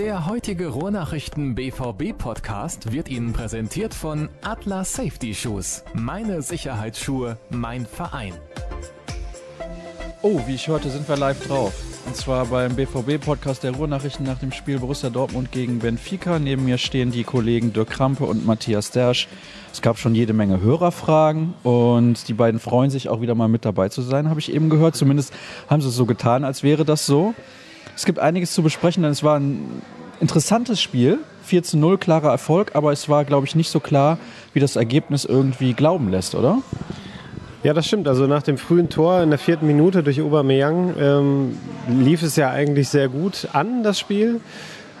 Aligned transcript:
Der 0.00 0.24
heutige 0.24 0.68
Ruhrnachrichten 0.68 1.54
BVB 1.54 2.16
Podcast 2.16 2.90
wird 2.90 3.10
Ihnen 3.10 3.34
präsentiert 3.34 3.92
von 3.92 4.30
Atlas 4.40 4.94
Safety 4.94 5.34
Shoes. 5.34 5.84
Meine 5.92 6.40
Sicherheitsschuhe, 6.40 7.36
mein 7.50 7.84
Verein. 7.84 8.32
Oh, 10.22 10.40
wie 10.46 10.54
ich 10.54 10.68
hörte, 10.68 10.88
sind 10.88 11.06
wir 11.06 11.18
live 11.18 11.46
drauf. 11.46 11.74
Und 12.06 12.16
zwar 12.16 12.46
beim 12.46 12.76
BVB-Podcast 12.76 13.62
der 13.62 13.72
Ruhrnachrichten 13.72 14.24
nach 14.24 14.38
dem 14.38 14.52
Spiel 14.52 14.78
Borussia 14.78 15.10
Dortmund 15.10 15.52
gegen 15.52 15.80
Benfica. 15.80 16.38
Neben 16.38 16.64
mir 16.64 16.78
stehen 16.78 17.12
die 17.12 17.22
Kollegen 17.24 17.74
Dirk 17.74 17.90
Krampe 17.90 18.24
und 18.24 18.46
Matthias 18.46 18.92
Dersch. 18.92 19.28
Es 19.70 19.82
gab 19.82 19.98
schon 19.98 20.14
jede 20.14 20.32
Menge 20.32 20.62
Hörerfragen 20.62 21.52
und 21.62 22.26
die 22.26 22.34
beiden 22.34 22.58
freuen 22.58 22.88
sich 22.88 23.10
auch 23.10 23.20
wieder 23.20 23.34
mal 23.34 23.48
mit 23.48 23.66
dabei 23.66 23.90
zu 23.90 24.00
sein, 24.00 24.30
habe 24.30 24.40
ich 24.40 24.50
eben 24.50 24.70
gehört. 24.70 24.96
Zumindest 24.96 25.34
haben 25.68 25.82
sie 25.82 25.88
es 25.88 25.94
so 25.94 26.06
getan, 26.06 26.44
als 26.44 26.62
wäre 26.62 26.86
das 26.86 27.04
so. 27.04 27.34
Es 28.00 28.06
gibt 28.06 28.18
einiges 28.18 28.54
zu 28.54 28.62
besprechen, 28.62 29.02
denn 29.02 29.12
es 29.12 29.22
war 29.22 29.38
ein 29.38 29.82
interessantes 30.20 30.80
Spiel. 30.80 31.18
4 31.42 31.62
zu 31.62 31.76
0, 31.76 31.98
klarer 31.98 32.30
Erfolg, 32.30 32.70
aber 32.72 32.92
es 32.92 33.10
war, 33.10 33.26
glaube 33.26 33.46
ich, 33.46 33.54
nicht 33.54 33.68
so 33.68 33.78
klar, 33.78 34.16
wie 34.54 34.60
das 34.60 34.76
Ergebnis 34.76 35.26
irgendwie 35.26 35.74
glauben 35.74 36.08
lässt, 36.08 36.34
oder? 36.34 36.62
Ja, 37.62 37.74
das 37.74 37.86
stimmt. 37.86 38.08
Also 38.08 38.26
nach 38.26 38.42
dem 38.42 38.56
frühen 38.56 38.88
Tor 38.88 39.20
in 39.20 39.28
der 39.28 39.38
vierten 39.38 39.66
Minute 39.66 40.02
durch 40.02 40.18
Aubameyang 40.18 40.94
ähm, 40.98 41.58
lief 41.90 42.22
es 42.22 42.36
ja 42.36 42.48
eigentlich 42.48 42.88
sehr 42.88 43.08
gut 43.08 43.48
an, 43.52 43.82
das 43.82 43.98
Spiel. 43.98 44.40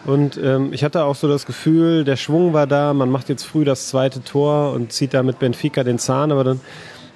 Und 0.04 0.36
ähm, 0.36 0.74
ich 0.74 0.84
hatte 0.84 1.04
auch 1.04 1.14
so 1.14 1.26
das 1.26 1.46
Gefühl, 1.46 2.04
der 2.04 2.16
Schwung 2.16 2.52
war 2.52 2.66
da, 2.66 2.92
man 2.92 3.08
macht 3.08 3.30
jetzt 3.30 3.44
früh 3.44 3.64
das 3.64 3.88
zweite 3.88 4.22
Tor 4.22 4.74
und 4.74 4.92
zieht 4.92 5.14
da 5.14 5.22
mit 5.22 5.38
Benfica 5.38 5.84
den 5.84 5.98
Zahn, 5.98 6.32
aber 6.32 6.44
dann 6.44 6.60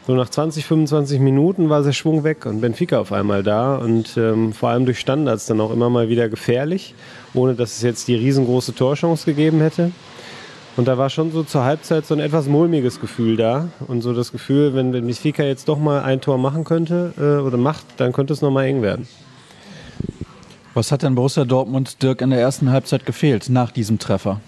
so 0.06 0.14
nach 0.14 0.28
20, 0.28 0.66
25 0.66 1.18
Minuten 1.18 1.70
war 1.70 1.82
der 1.82 1.92
Schwung 1.92 2.24
weg 2.24 2.44
und 2.44 2.60
Benfica 2.60 2.98
auf 3.00 3.10
einmal 3.10 3.42
da 3.42 3.76
und 3.76 4.16
ähm, 4.18 4.52
vor 4.52 4.68
allem 4.68 4.84
durch 4.84 5.00
Standards 5.00 5.46
dann 5.46 5.60
auch 5.60 5.70
immer 5.70 5.88
mal 5.88 6.10
wieder 6.10 6.28
gefährlich, 6.28 6.94
ohne 7.32 7.54
dass 7.54 7.76
es 7.76 7.82
jetzt 7.82 8.06
die 8.08 8.14
riesengroße 8.14 8.74
Torchance 8.74 9.24
gegeben 9.24 9.60
hätte. 9.60 9.92
Und 10.76 10.88
da 10.88 10.98
war 10.98 11.08
schon 11.08 11.30
so 11.30 11.42
zur 11.44 11.64
Halbzeit 11.64 12.04
so 12.04 12.14
ein 12.14 12.20
etwas 12.20 12.48
mulmiges 12.48 13.00
Gefühl 13.00 13.36
da. 13.36 13.68
Und 13.86 14.02
so 14.02 14.12
das 14.12 14.32
Gefühl, 14.32 14.74
wenn 14.74 14.90
Benfica 14.90 15.44
jetzt 15.44 15.68
doch 15.68 15.78
mal 15.78 16.02
ein 16.02 16.20
Tor 16.20 16.36
machen 16.36 16.64
könnte 16.64 17.14
äh, 17.16 17.42
oder 17.42 17.56
macht, 17.56 17.84
dann 17.98 18.12
könnte 18.12 18.32
es 18.32 18.42
nochmal 18.42 18.66
eng 18.66 18.82
werden. 18.82 19.06
Was 20.74 20.90
hat 20.90 21.02
denn 21.02 21.14
Borussia 21.14 21.44
Dortmund 21.44 22.02
Dirk 22.02 22.20
in 22.20 22.30
der 22.30 22.40
ersten 22.40 22.70
Halbzeit 22.70 23.06
gefehlt 23.06 23.48
nach 23.48 23.70
diesem 23.70 24.00
Treffer? 24.00 24.40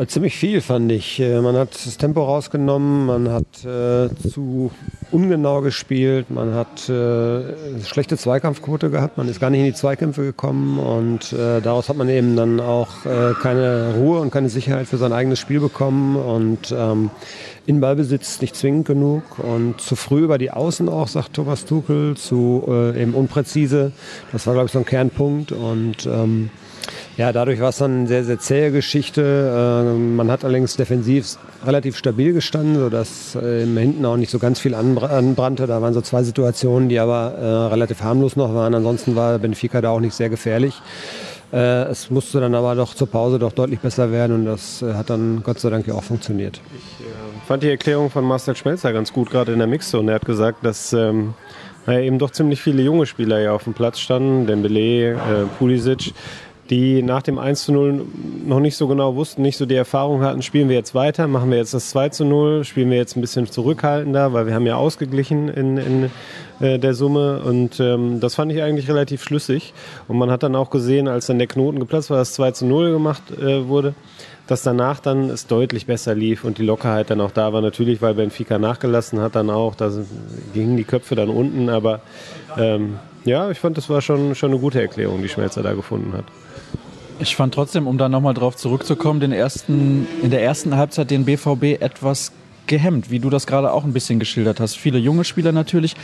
Äh, 0.00 0.06
ziemlich 0.06 0.36
viel 0.36 0.60
fand 0.60 0.90
ich. 0.92 1.20
Äh, 1.20 1.40
man 1.40 1.56
hat 1.56 1.74
das 1.74 1.98
Tempo 1.98 2.24
rausgenommen, 2.24 3.06
man 3.06 3.28
hat 3.30 3.64
äh, 3.64 4.08
zu 4.30 4.70
ungenau 5.10 5.60
gespielt, 5.60 6.30
man 6.30 6.54
hat 6.54 6.88
äh, 6.88 7.82
schlechte 7.84 8.16
Zweikampfquote 8.16 8.90
gehabt, 8.90 9.18
man 9.18 9.28
ist 9.28 9.40
gar 9.40 9.50
nicht 9.50 9.60
in 9.60 9.66
die 9.66 9.74
Zweikämpfe 9.74 10.22
gekommen 10.22 10.78
und 10.78 11.32
äh, 11.32 11.60
daraus 11.60 11.88
hat 11.88 11.96
man 11.96 12.08
eben 12.08 12.34
dann 12.34 12.60
auch 12.60 13.04
äh, 13.04 13.34
keine 13.42 13.94
Ruhe 13.96 14.20
und 14.20 14.30
keine 14.30 14.48
Sicherheit 14.48 14.86
für 14.86 14.96
sein 14.96 15.12
eigenes 15.12 15.38
Spiel 15.38 15.60
bekommen 15.60 16.16
und 16.16 16.72
ähm, 16.72 17.10
in 17.66 17.80
Ballbesitz 17.80 18.40
nicht 18.40 18.56
zwingend 18.56 18.86
genug 18.86 19.38
und 19.38 19.80
zu 19.80 19.96
früh 19.96 20.24
über 20.24 20.38
die 20.38 20.50
Außen 20.50 20.88
auch, 20.88 21.08
sagt 21.08 21.34
Thomas 21.34 21.66
Tuchel, 21.66 22.16
zu 22.16 22.64
eben 22.96 23.14
unpräzise. 23.14 23.92
Das 24.32 24.46
war, 24.46 24.54
glaube 24.54 24.66
ich, 24.66 24.72
so 24.72 24.78
ein 24.80 24.86
Kernpunkt 24.86 25.52
und 25.52 26.06
ähm, 26.06 26.50
ja, 27.20 27.34
dadurch 27.34 27.60
war 27.60 27.68
es 27.68 27.76
dann 27.76 27.98
eine 27.98 28.08
sehr, 28.08 28.24
sehr 28.24 28.38
zähe 28.38 28.72
Geschichte. 28.72 29.84
Ähm, 29.84 30.16
man 30.16 30.30
hat 30.30 30.42
allerdings 30.42 30.76
defensiv 30.76 31.36
relativ 31.66 31.98
stabil 31.98 32.32
gestanden, 32.32 32.76
sodass 32.76 33.34
äh, 33.34 33.66
hinten 33.66 34.06
auch 34.06 34.16
nicht 34.16 34.30
so 34.30 34.38
ganz 34.38 34.58
viel 34.58 34.74
anbrannte. 34.74 35.66
Da 35.66 35.82
waren 35.82 35.92
so 35.92 36.00
zwei 36.00 36.22
Situationen, 36.22 36.88
die 36.88 36.98
aber 36.98 37.34
äh, 37.34 37.44
relativ 37.74 38.00
harmlos 38.00 38.36
noch 38.36 38.54
waren. 38.54 38.74
Ansonsten 38.74 39.16
war 39.16 39.38
Benfica 39.38 39.82
da 39.82 39.90
auch 39.90 40.00
nicht 40.00 40.14
sehr 40.14 40.30
gefährlich. 40.30 40.80
Äh, 41.52 41.90
es 41.90 42.08
musste 42.08 42.40
dann 42.40 42.54
aber 42.54 42.74
doch 42.74 42.94
zur 42.94 43.10
Pause 43.10 43.38
doch 43.38 43.52
deutlich 43.52 43.80
besser 43.80 44.10
werden 44.10 44.36
und 44.36 44.44
das 44.46 44.82
hat 44.82 45.10
dann 45.10 45.42
Gott 45.42 45.60
sei 45.60 45.68
Dank 45.68 45.86
ja 45.86 45.92
auch 45.92 46.04
funktioniert. 46.04 46.58
Ich 46.74 47.04
äh, 47.04 47.10
fand 47.46 47.62
die 47.62 47.68
Erklärung 47.68 48.08
von 48.08 48.24
Marcel 48.24 48.56
Schmelzer 48.56 48.94
ganz 48.94 49.12
gut, 49.12 49.28
gerade 49.28 49.52
in 49.52 49.58
der 49.58 49.68
Mixzone. 49.68 50.12
Er 50.12 50.14
hat 50.14 50.24
gesagt, 50.24 50.64
dass 50.64 50.94
ähm, 50.94 51.34
eben 51.86 52.18
doch 52.18 52.30
ziemlich 52.30 52.62
viele 52.62 52.82
junge 52.82 53.04
Spieler 53.04 53.40
ja 53.40 53.52
auf 53.52 53.64
dem 53.64 53.74
Platz 53.74 53.98
standen, 53.98 54.46
Dembele, 54.46 55.12
äh, 55.12 55.16
Pulisic, 55.58 56.14
die 56.70 57.02
nach 57.02 57.22
dem 57.22 57.38
1 57.38 57.64
zu 57.64 57.72
0 57.72 58.06
noch 58.46 58.60
nicht 58.60 58.76
so 58.76 58.86
genau 58.86 59.16
wussten, 59.16 59.42
nicht 59.42 59.56
so 59.56 59.66
die 59.66 59.74
Erfahrung 59.74 60.22
hatten, 60.22 60.40
spielen 60.40 60.68
wir 60.68 60.76
jetzt 60.76 60.94
weiter, 60.94 61.26
machen 61.26 61.50
wir 61.50 61.58
jetzt 61.58 61.74
das 61.74 61.90
2 61.90 62.10
zu 62.10 62.24
0, 62.24 62.64
spielen 62.64 62.90
wir 62.90 62.96
jetzt 62.96 63.16
ein 63.16 63.20
bisschen 63.20 63.48
zurückhaltender, 63.48 64.32
weil 64.32 64.46
wir 64.46 64.54
haben 64.54 64.66
ja 64.66 64.76
ausgeglichen 64.76 65.48
in, 65.48 65.76
in 65.78 66.10
äh, 66.60 66.78
der 66.78 66.94
Summe 66.94 67.40
und 67.40 67.80
ähm, 67.80 68.20
das 68.20 68.36
fand 68.36 68.52
ich 68.52 68.62
eigentlich 68.62 68.88
relativ 68.88 69.24
schlüssig 69.24 69.74
und 70.06 70.16
man 70.16 70.30
hat 70.30 70.44
dann 70.44 70.54
auch 70.54 70.70
gesehen, 70.70 71.08
als 71.08 71.26
dann 71.26 71.38
der 71.38 71.48
Knoten 71.48 71.80
geplatzt 71.80 72.08
war, 72.08 72.18
das 72.18 72.34
2 72.34 72.52
zu 72.52 72.66
0 72.66 72.92
gemacht 72.92 73.22
äh, 73.40 73.66
wurde, 73.66 73.94
dass 74.46 74.62
danach 74.62 75.00
dann 75.00 75.28
es 75.28 75.48
deutlich 75.48 75.86
besser 75.86 76.14
lief 76.14 76.44
und 76.44 76.58
die 76.58 76.64
Lockerheit 76.64 77.10
dann 77.10 77.20
auch 77.20 77.30
da 77.30 77.52
war. 77.52 77.62
Natürlich, 77.62 78.02
weil 78.02 78.14
Benfica 78.14 78.58
nachgelassen 78.58 79.20
hat 79.20 79.36
dann 79.36 79.48
auch, 79.48 79.74
da 79.74 79.90
gingen 80.54 80.76
die 80.76 80.84
Köpfe 80.84 81.14
dann 81.14 81.28
unten, 81.28 81.68
aber 81.68 82.00
ähm, 82.56 82.98
ja, 83.24 83.50
ich 83.50 83.58
fand, 83.58 83.76
das 83.76 83.88
war 83.90 84.00
schon, 84.00 84.34
schon 84.34 84.50
eine 84.50 84.60
gute 84.60 84.80
Erklärung, 84.80 85.22
die 85.22 85.28
Schmelzer 85.28 85.62
da 85.62 85.74
gefunden 85.74 86.12
hat. 86.14 86.24
Ich 87.20 87.36
fand 87.36 87.52
trotzdem, 87.52 87.86
um 87.86 87.98
da 87.98 88.08
nochmal 88.08 88.32
drauf 88.32 88.56
zurückzukommen, 88.56 89.20
den 89.20 89.32
ersten, 89.32 90.08
in 90.22 90.30
der 90.30 90.42
ersten 90.42 90.76
Halbzeit 90.76 91.10
den 91.10 91.26
BVB 91.26 91.80
etwas 91.80 92.32
gehemmt, 92.66 93.10
wie 93.10 93.18
du 93.18 93.28
das 93.28 93.46
gerade 93.46 93.72
auch 93.72 93.84
ein 93.84 93.92
bisschen 93.92 94.18
geschildert 94.18 94.58
hast. 94.58 94.76
Viele 94.76 94.98
junge 94.98 95.24
Spieler 95.24 95.52
natürlich, 95.52 95.96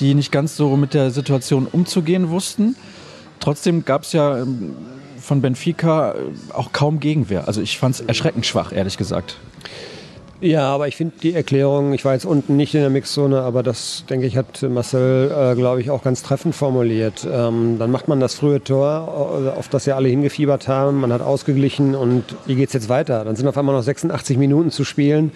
die 0.00 0.14
nicht 0.14 0.32
ganz 0.32 0.56
so 0.56 0.76
mit 0.76 0.92
der 0.92 1.12
Situation 1.12 1.68
umzugehen 1.70 2.30
wussten. 2.30 2.74
Trotzdem 3.38 3.84
gab 3.84 4.02
es 4.02 4.12
ja 4.14 4.38
ähm, 4.38 4.74
von 5.20 5.40
Benfica 5.40 6.12
äh, 6.12 6.16
auch 6.52 6.72
kaum 6.72 6.98
Gegenwehr. 6.98 7.46
Also 7.46 7.60
ich 7.60 7.78
fand 7.78 7.94
es 7.94 8.00
erschreckend 8.00 8.44
schwach, 8.44 8.72
ehrlich 8.72 8.96
gesagt. 8.96 9.36
Ja, 10.40 10.68
aber 10.68 10.88
ich 10.88 10.96
finde 10.96 11.14
die 11.22 11.32
Erklärung, 11.32 11.94
ich 11.94 12.04
war 12.04 12.12
jetzt 12.12 12.26
unten 12.26 12.56
nicht 12.56 12.74
in 12.74 12.80
der 12.80 12.90
Mixzone, 12.90 13.40
aber 13.40 13.62
das, 13.62 14.04
denke 14.10 14.26
ich, 14.26 14.36
hat 14.36 14.62
Marcel, 14.62 15.30
äh, 15.30 15.54
glaube 15.54 15.80
ich, 15.80 15.90
auch 15.90 16.02
ganz 16.02 16.22
treffend 16.22 16.54
formuliert. 16.54 17.26
Ähm, 17.30 17.78
dann 17.78 17.90
macht 17.90 18.08
man 18.08 18.20
das 18.20 18.34
frühe 18.34 18.62
Tor, 18.62 19.46
äh, 19.46 19.58
auf 19.58 19.68
das 19.68 19.86
ja 19.86 19.96
alle 19.96 20.08
hingefiebert 20.08 20.66
haben. 20.66 21.00
Man 21.00 21.12
hat 21.12 21.22
ausgeglichen 21.22 21.94
und 21.94 22.24
wie 22.46 22.56
geht 22.56 22.68
es 22.68 22.74
jetzt 22.74 22.88
weiter? 22.88 23.24
Dann 23.24 23.36
sind 23.36 23.46
auf 23.46 23.56
einmal 23.56 23.74
noch 23.74 23.82
86 23.82 24.36
Minuten 24.36 24.70
zu 24.70 24.84
spielen. 24.84 25.30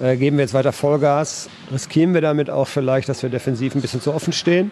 Äh, 0.00 0.16
geben 0.16 0.36
wir 0.38 0.44
jetzt 0.44 0.54
weiter 0.54 0.72
Vollgas? 0.72 1.50
Riskieren 1.72 2.14
wir 2.14 2.20
damit 2.20 2.48
auch 2.48 2.68
vielleicht, 2.68 3.08
dass 3.08 3.22
wir 3.22 3.30
defensiv 3.30 3.74
ein 3.74 3.82
bisschen 3.82 4.00
zu 4.00 4.14
offen 4.14 4.32
stehen? 4.32 4.70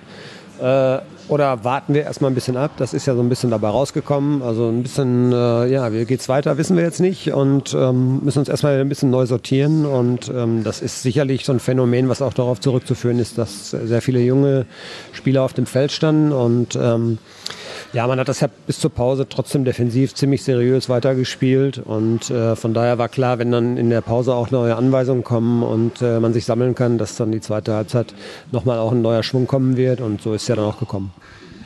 Äh, 0.61 0.99
oder 1.33 1.65
warten 1.65 1.95
wir 1.95 2.03
erstmal 2.03 2.31
ein 2.31 2.35
bisschen 2.35 2.59
ab? 2.59 2.73
Das 2.77 2.93
ist 2.93 3.07
ja 3.07 3.15
so 3.15 3.23
ein 3.23 3.31
bisschen 3.31 3.51
dabei 3.51 3.69
rausgekommen. 3.69 4.43
Also 4.43 4.69
ein 4.69 4.83
bisschen, 4.83 5.33
äh, 5.33 5.67
ja, 5.67 5.91
wie 5.91 6.05
geht's 6.05 6.29
weiter, 6.29 6.59
wissen 6.59 6.77
wir 6.77 6.85
jetzt 6.85 7.01
nicht 7.01 7.33
und 7.33 7.73
ähm, 7.73 8.21
müssen 8.23 8.41
uns 8.41 8.51
erstmal 8.51 8.79
ein 8.79 8.89
bisschen 8.91 9.09
neu 9.09 9.25
sortieren. 9.25 9.87
Und 9.87 10.29
ähm, 10.29 10.63
das 10.63 10.83
ist 10.83 11.01
sicherlich 11.03 11.47
so 11.47 11.53
ein 11.53 11.59
Phänomen, 11.59 12.11
was 12.11 12.21
auch 12.21 12.35
darauf 12.35 12.61
zurückzuführen 12.61 13.19
ist, 13.19 13.39
dass 13.39 13.71
sehr 13.71 14.03
viele 14.03 14.21
junge 14.21 14.67
Spieler 15.13 15.43
auf 15.43 15.55
dem 15.55 15.65
Feld 15.65 15.91
standen 15.91 16.33
und 16.33 16.77
ähm, 16.77 17.17
ja, 17.93 18.07
man 18.07 18.19
hat 18.19 18.29
das 18.29 18.41
ja 18.41 18.49
bis 18.67 18.81
zur 18.81 18.91
Pause 18.91 19.27
trotzdem 19.29 19.65
defensiv 19.65 20.15
ziemlich 20.15 20.43
seriös 20.43 20.89
weitergespielt 20.89 21.79
und 21.79 22.31
äh, 22.31 22.57
von 22.57 22.73
daher 22.73 22.99
war 22.99 23.09
klar, 23.09 23.39
wenn 23.39 23.53
dann 23.53 23.77
in 23.77 23.91
der 23.91 24.01
Pause 24.01 24.35
auch 24.35 24.51
neue 24.51 24.77
Anweisungen 24.77 25.25
kommen 25.25 25.63
und 25.63 26.01
äh, 26.01 26.19
man 26.19 26.33
sich 26.33 26.45
sammeln 26.45 26.75
kann, 26.75 26.97
dass 26.97 27.17
dann 27.17 27.33
die 27.33 27.41
zweite 27.41 27.75
Halbzeit 27.75 28.15
nochmal 28.51 28.79
auch 28.79 28.93
ein 28.93 29.03
neuer 29.03 29.23
Schwung 29.23 29.47
kommen 29.47 29.77
wird 29.77 30.01
und 30.01 30.23
so 30.23 30.33
ist 30.33 30.49
ja 30.49 30.57
dann 30.57 30.65
auch 30.65 30.79
gekommen. 30.79 31.13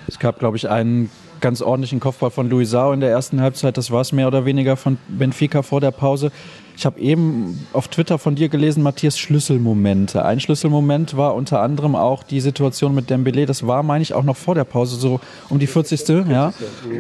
Es 0.09 0.19
gab, 0.19 0.39
glaube 0.39 0.57
ich, 0.57 0.69
einen 0.69 1.11
ganz 1.41 1.63
ordentlichen 1.63 2.01
Kopfball 2.01 2.31
von 2.31 2.49
Luisao 2.49 2.93
in 2.93 3.01
der 3.01 3.11
ersten 3.11 3.41
Halbzeit. 3.41 3.77
Das 3.77 3.91
war 3.91 4.01
es 4.01 4.13
mehr 4.13 4.27
oder 4.27 4.45
weniger 4.45 4.77
von 4.77 4.99
Benfica 5.09 5.63
vor 5.63 5.81
der 5.81 5.91
Pause. 5.91 6.31
Ich 6.77 6.85
habe 6.85 7.01
eben 7.01 7.67
auf 7.73 7.89
Twitter 7.89 8.19
von 8.19 8.35
dir 8.35 8.51
gelesen, 8.51 8.83
Matthias, 8.83 9.19
Schlüsselmomente. 9.19 10.25
Ein 10.25 10.41
Schlüsselmoment 10.41 11.17
war 11.17 11.35
unter 11.35 11.63
anderem 11.63 11.97
auch 11.97 12.23
die 12.23 12.41
Situation 12.41 12.95
mit 12.95 13.09
Dembele. 13.09 13.47
Das 13.47 13.67
war, 13.67 13.83
meine 13.83 14.03
ich, 14.03 14.13
auch 14.13 14.25
noch 14.25 14.37
vor 14.37 14.55
der 14.55 14.65
Pause, 14.65 14.97
so 14.97 15.21
um 15.49 15.59
die 15.59 15.67
40. 15.67 16.07
Ja. 16.29 16.53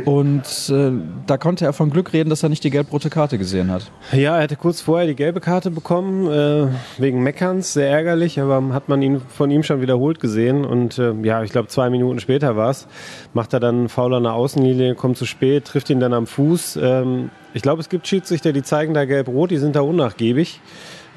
Und 0.06 0.44
äh, 0.70 0.92
da 1.26 1.36
konnte 1.36 1.66
er 1.66 1.74
von 1.74 1.90
Glück 1.90 2.14
reden, 2.14 2.30
dass 2.30 2.42
er 2.42 2.48
nicht 2.48 2.64
die 2.64 2.70
gelb-rote 2.70 3.10
Karte 3.10 3.36
gesehen 3.36 3.70
hat. 3.70 3.90
Ja, 4.12 4.36
er 4.36 4.44
hatte 4.44 4.56
kurz 4.56 4.80
vorher 4.80 5.06
die 5.06 5.14
gelbe 5.14 5.40
Karte 5.40 5.70
bekommen, 5.70 6.26
äh, 6.26 6.68
wegen 6.96 7.22
Meckerns. 7.22 7.74
Sehr 7.74 7.90
ärgerlich, 7.90 8.40
aber 8.40 8.72
hat 8.72 8.88
man 8.88 9.02
ihn 9.02 9.20
von 9.20 9.50
ihm 9.50 9.62
schon 9.62 9.82
wiederholt 9.82 10.20
gesehen. 10.20 10.64
Und 10.64 10.98
äh, 10.98 11.12
ja, 11.22 11.42
ich 11.42 11.52
glaube, 11.52 11.68
zwei 11.68 11.90
Minuten 11.90 12.18
später 12.18 12.56
war 12.56 12.70
es. 12.70 12.88
Macht 13.34 13.52
er 13.52 13.60
dann 13.60 13.90
faul 13.90 14.14
an 14.14 14.22
der 14.22 14.32
Außenlinie, 14.32 14.94
kommt 14.94 15.18
zu 15.18 15.26
spät, 15.26 15.66
trifft 15.66 15.90
ihn 15.90 16.00
dann 16.00 16.14
am 16.14 16.26
Fuß. 16.26 16.78
Ähm, 16.82 17.30
ich 17.54 17.62
glaube, 17.62 17.80
es 17.80 17.88
gibt 17.88 18.06
Schiedsrichter, 18.06 18.52
die 18.52 18.62
zeigen 18.62 18.94
da 18.94 19.04
gelb-rot, 19.04 19.50
die 19.50 19.58
sind 19.58 19.76
da 19.76 19.80
unnachgiebig. 19.80 20.60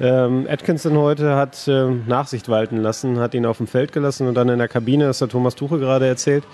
Ähm, 0.00 0.46
Atkinson 0.48 0.96
heute 0.96 1.36
hat 1.36 1.68
äh, 1.68 1.90
Nachsicht 1.90 2.48
walten 2.48 2.78
lassen, 2.78 3.18
hat 3.18 3.34
ihn 3.34 3.44
auf 3.44 3.58
dem 3.58 3.66
Feld 3.66 3.92
gelassen 3.92 4.26
und 4.26 4.34
dann 4.34 4.48
in 4.48 4.58
der 4.58 4.68
Kabine, 4.68 5.04
das 5.04 5.20
hat 5.20 5.30
Thomas 5.30 5.54
Tuche 5.54 5.78
gerade 5.78 6.06
erzählt, 6.06 6.44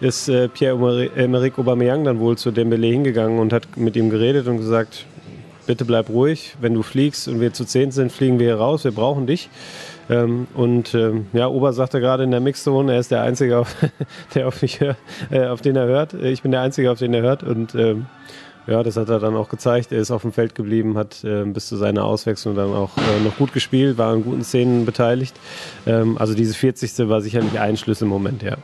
ist 0.00 0.28
äh, 0.28 0.48
Pierre-Emerick 0.48 1.58
Aubameyang 1.58 2.04
dann 2.04 2.20
wohl 2.20 2.38
zu 2.38 2.52
Dembele 2.52 2.86
hingegangen 2.86 3.40
und 3.40 3.52
hat 3.52 3.76
mit 3.76 3.96
ihm 3.96 4.08
geredet 4.08 4.46
und 4.46 4.58
gesagt, 4.58 5.06
bitte 5.66 5.84
bleib 5.84 6.10
ruhig, 6.10 6.54
wenn 6.60 6.74
du 6.74 6.82
fliegst 6.82 7.26
und 7.26 7.40
wir 7.40 7.52
zu 7.52 7.64
zehn 7.64 7.90
sind, 7.90 8.12
fliegen 8.12 8.38
wir 8.38 8.46
hier 8.46 8.56
raus, 8.56 8.84
wir 8.84 8.92
brauchen 8.92 9.26
dich. 9.26 9.48
Ähm, 10.10 10.46
und 10.54 10.94
ähm, 10.94 11.26
ja, 11.32 11.48
Ober 11.48 11.72
sagte 11.72 12.00
gerade 12.00 12.24
in 12.24 12.30
der 12.30 12.40
Mixzone, 12.40 12.92
er 12.92 13.00
ist 13.00 13.10
der 13.10 13.22
Einzige, 13.22 13.58
auf, 13.58 13.74
der 14.34 14.48
auf 14.48 14.62
mich 14.62 14.80
hört, 14.80 14.96
äh, 15.30 15.46
auf 15.46 15.60
den 15.60 15.76
er 15.76 15.86
hört. 15.86 16.14
Ich 16.14 16.42
bin 16.42 16.50
der 16.50 16.60
Einzige, 16.60 16.90
auf 16.90 16.98
den 16.98 17.14
er 17.14 17.22
hört. 17.22 17.42
Und 17.42 17.74
ähm, 17.74 18.06
ja, 18.66 18.82
das 18.82 18.96
hat 18.96 19.08
er 19.08 19.18
dann 19.18 19.34
auch 19.36 19.48
gezeigt. 19.48 19.92
Er 19.92 19.98
ist 19.98 20.10
auf 20.10 20.22
dem 20.22 20.32
Feld 20.32 20.54
geblieben, 20.54 20.96
hat 20.96 21.24
äh, 21.24 21.44
bis 21.44 21.66
zu 21.68 21.76
seiner 21.76 22.04
Auswechslung 22.04 22.54
dann 22.54 22.72
auch 22.72 22.90
äh, 22.96 23.24
noch 23.24 23.36
gut 23.36 23.52
gespielt, 23.52 23.98
war 23.98 24.14
in 24.14 24.22
guten 24.22 24.44
Szenen 24.44 24.86
beteiligt. 24.86 25.34
Ähm, 25.86 26.16
also 26.18 26.34
diese 26.34 26.54
40. 26.54 27.08
war 27.08 27.20
sicherlich 27.20 27.58
ein 27.58 27.76
Schlüsselmoment, 27.76 28.42
ja. 28.42 28.56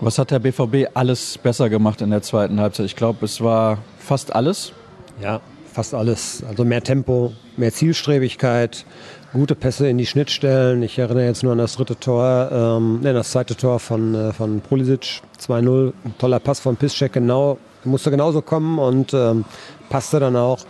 Was 0.00 0.18
hat 0.18 0.30
der 0.30 0.38
BVB 0.38 0.90
alles 0.94 1.36
besser 1.36 1.68
gemacht 1.68 2.00
in 2.00 2.10
der 2.10 2.22
zweiten 2.22 2.58
Halbzeit? 2.58 2.86
Ich 2.86 2.96
glaube, 2.96 3.24
es 3.26 3.42
war 3.42 3.78
fast 3.98 4.34
alles. 4.34 4.72
Ja, 5.20 5.42
fast 5.70 5.92
alles. 5.92 6.42
Also 6.48 6.64
mehr 6.64 6.82
Tempo, 6.82 7.32
mehr 7.58 7.72
Zielstrebigkeit, 7.72 8.86
gute 9.34 9.54
Pässe 9.54 9.88
in 9.88 9.98
die 9.98 10.06
Schnittstellen. 10.06 10.82
Ich 10.82 10.98
erinnere 10.98 11.26
jetzt 11.26 11.42
nur 11.42 11.52
an 11.52 11.58
das 11.58 11.76
dritte 11.76 11.98
Tor, 12.00 12.48
ähm, 12.50 13.00
ne, 13.00 13.12
das 13.12 13.32
zweite 13.32 13.54
Tor 13.54 13.78
von, 13.78 14.14
äh, 14.14 14.32
von 14.32 14.62
Pulisic, 14.62 15.20
2-0. 15.38 15.92
Toller 16.18 16.40
Pass 16.40 16.60
von 16.60 16.76
Piszczek, 16.76 17.12
genau, 17.12 17.58
musste 17.84 18.10
genauso 18.10 18.42
kommen 18.42 18.78
und 18.78 19.14
ähm, 19.14 19.44
passte 19.90 20.20
dann 20.20 20.36
auch. 20.36 20.60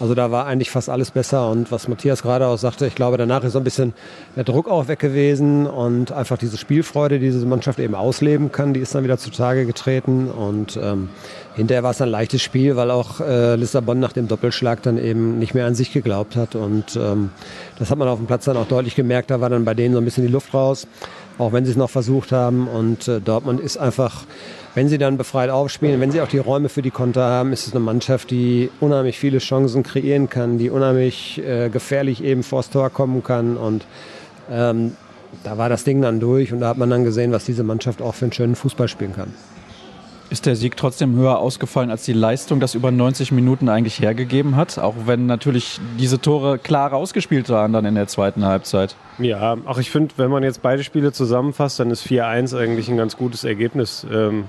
Also 0.00 0.14
da 0.14 0.32
war 0.32 0.46
eigentlich 0.46 0.70
fast 0.70 0.88
alles 0.88 1.12
besser. 1.12 1.48
Und 1.50 1.70
was 1.70 1.86
Matthias 1.86 2.22
gerade 2.22 2.46
auch 2.46 2.56
sagte, 2.56 2.86
ich 2.86 2.96
glaube, 2.96 3.16
danach 3.18 3.44
ist 3.44 3.52
so 3.52 3.58
ein 3.58 3.64
bisschen 3.64 3.92
der 4.34 4.44
Druck 4.44 4.68
auch 4.68 4.88
weg 4.88 4.98
gewesen 4.98 5.66
und 5.66 6.10
einfach 6.10 6.38
diese 6.38 6.56
Spielfreude, 6.56 7.20
die 7.20 7.30
diese 7.30 7.46
Mannschaft 7.46 7.78
eben 7.78 7.94
ausleben 7.94 8.50
kann, 8.50 8.74
die 8.74 8.80
ist 8.80 8.94
dann 8.94 9.04
wieder 9.04 9.18
zutage 9.18 9.66
getreten. 9.66 10.28
Und 10.28 10.78
ähm, 10.82 11.10
hinterher 11.54 11.82
war 11.82 11.92
es 11.92 12.00
ein 12.00 12.08
leichtes 12.08 12.42
Spiel, 12.42 12.74
weil 12.74 12.90
auch 12.90 13.20
äh, 13.20 13.54
Lissabon 13.54 14.00
nach 14.00 14.12
dem 14.12 14.26
Doppelschlag 14.26 14.82
dann 14.82 14.98
eben 14.98 15.38
nicht 15.38 15.54
mehr 15.54 15.66
an 15.66 15.74
sich 15.74 15.92
geglaubt 15.92 16.34
hat. 16.34 16.54
Und 16.54 16.96
ähm, 16.96 17.30
das 17.80 17.90
hat 17.90 17.98
man 17.98 18.06
auf 18.06 18.18
dem 18.18 18.26
Platz 18.26 18.44
dann 18.44 18.56
auch 18.56 18.68
deutlich 18.68 18.94
gemerkt. 18.94 19.32
Da 19.32 19.40
war 19.40 19.50
dann 19.50 19.64
bei 19.64 19.74
denen 19.74 19.94
so 19.94 20.00
ein 20.00 20.04
bisschen 20.04 20.24
die 20.24 20.32
Luft 20.32 20.54
raus, 20.54 20.86
auch 21.38 21.52
wenn 21.52 21.64
sie 21.64 21.72
es 21.72 21.76
noch 21.76 21.90
versucht 21.90 22.30
haben. 22.30 22.68
Und 22.68 23.08
äh, 23.08 23.20
Dortmund 23.20 23.58
ist 23.58 23.76
einfach 23.76 24.24
wenn 24.74 24.88
sie 24.88 24.98
dann 24.98 25.16
befreit 25.16 25.50
aufspielen, 25.50 26.00
wenn 26.00 26.12
sie 26.12 26.20
auch 26.20 26.28
die 26.28 26.38
Räume 26.38 26.68
für 26.68 26.82
die 26.82 26.90
Konter 26.90 27.22
haben, 27.22 27.52
ist 27.52 27.66
es 27.66 27.72
eine 27.72 27.80
Mannschaft, 27.80 28.30
die 28.30 28.70
unheimlich 28.80 29.18
viele 29.18 29.38
Chancen 29.38 29.82
kreieren 29.82 30.28
kann, 30.28 30.58
die 30.58 30.70
unheimlich 30.70 31.42
äh, 31.44 31.68
gefährlich 31.70 32.22
eben 32.22 32.42
vors 32.42 32.70
Tor 32.70 32.90
kommen 32.90 33.24
kann. 33.24 33.56
Und 33.56 33.84
ähm, 34.50 34.96
da 35.42 35.58
war 35.58 35.68
das 35.68 35.84
Ding 35.84 36.02
dann 36.02 36.20
durch 36.20 36.52
und 36.52 36.60
da 36.60 36.68
hat 36.68 36.78
man 36.78 36.90
dann 36.90 37.04
gesehen, 37.04 37.32
was 37.32 37.44
diese 37.44 37.64
Mannschaft 37.64 38.00
auch 38.00 38.14
für 38.14 38.26
einen 38.26 38.32
schönen 38.32 38.54
Fußball 38.54 38.88
spielen 38.88 39.14
kann. 39.14 39.34
Ist 40.30 40.46
der 40.46 40.54
Sieg 40.54 40.76
trotzdem 40.76 41.16
höher 41.16 41.38
ausgefallen, 41.38 41.90
als 41.90 42.04
die 42.04 42.12
Leistung 42.12 42.60
das 42.60 42.76
über 42.76 42.92
90 42.92 43.32
Minuten 43.32 43.68
eigentlich 43.68 44.00
hergegeben 44.00 44.54
hat? 44.54 44.78
Auch 44.78 44.94
wenn 45.06 45.26
natürlich 45.26 45.80
diese 45.98 46.20
Tore 46.20 46.58
klar 46.58 46.90
rausgespielt 46.90 47.48
waren 47.48 47.72
dann 47.72 47.84
in 47.84 47.96
der 47.96 48.06
zweiten 48.06 48.44
Halbzeit. 48.44 48.94
Ja, 49.18 49.56
auch 49.66 49.78
ich 49.78 49.90
finde, 49.90 50.14
wenn 50.18 50.30
man 50.30 50.44
jetzt 50.44 50.62
beide 50.62 50.84
Spiele 50.84 51.10
zusammenfasst, 51.10 51.80
dann 51.80 51.90
ist 51.90 52.06
4-1 52.06 52.56
eigentlich 52.56 52.88
ein 52.88 52.96
ganz 52.96 53.16
gutes 53.16 53.42
Ergebnis 53.42 54.06
ähm, 54.08 54.44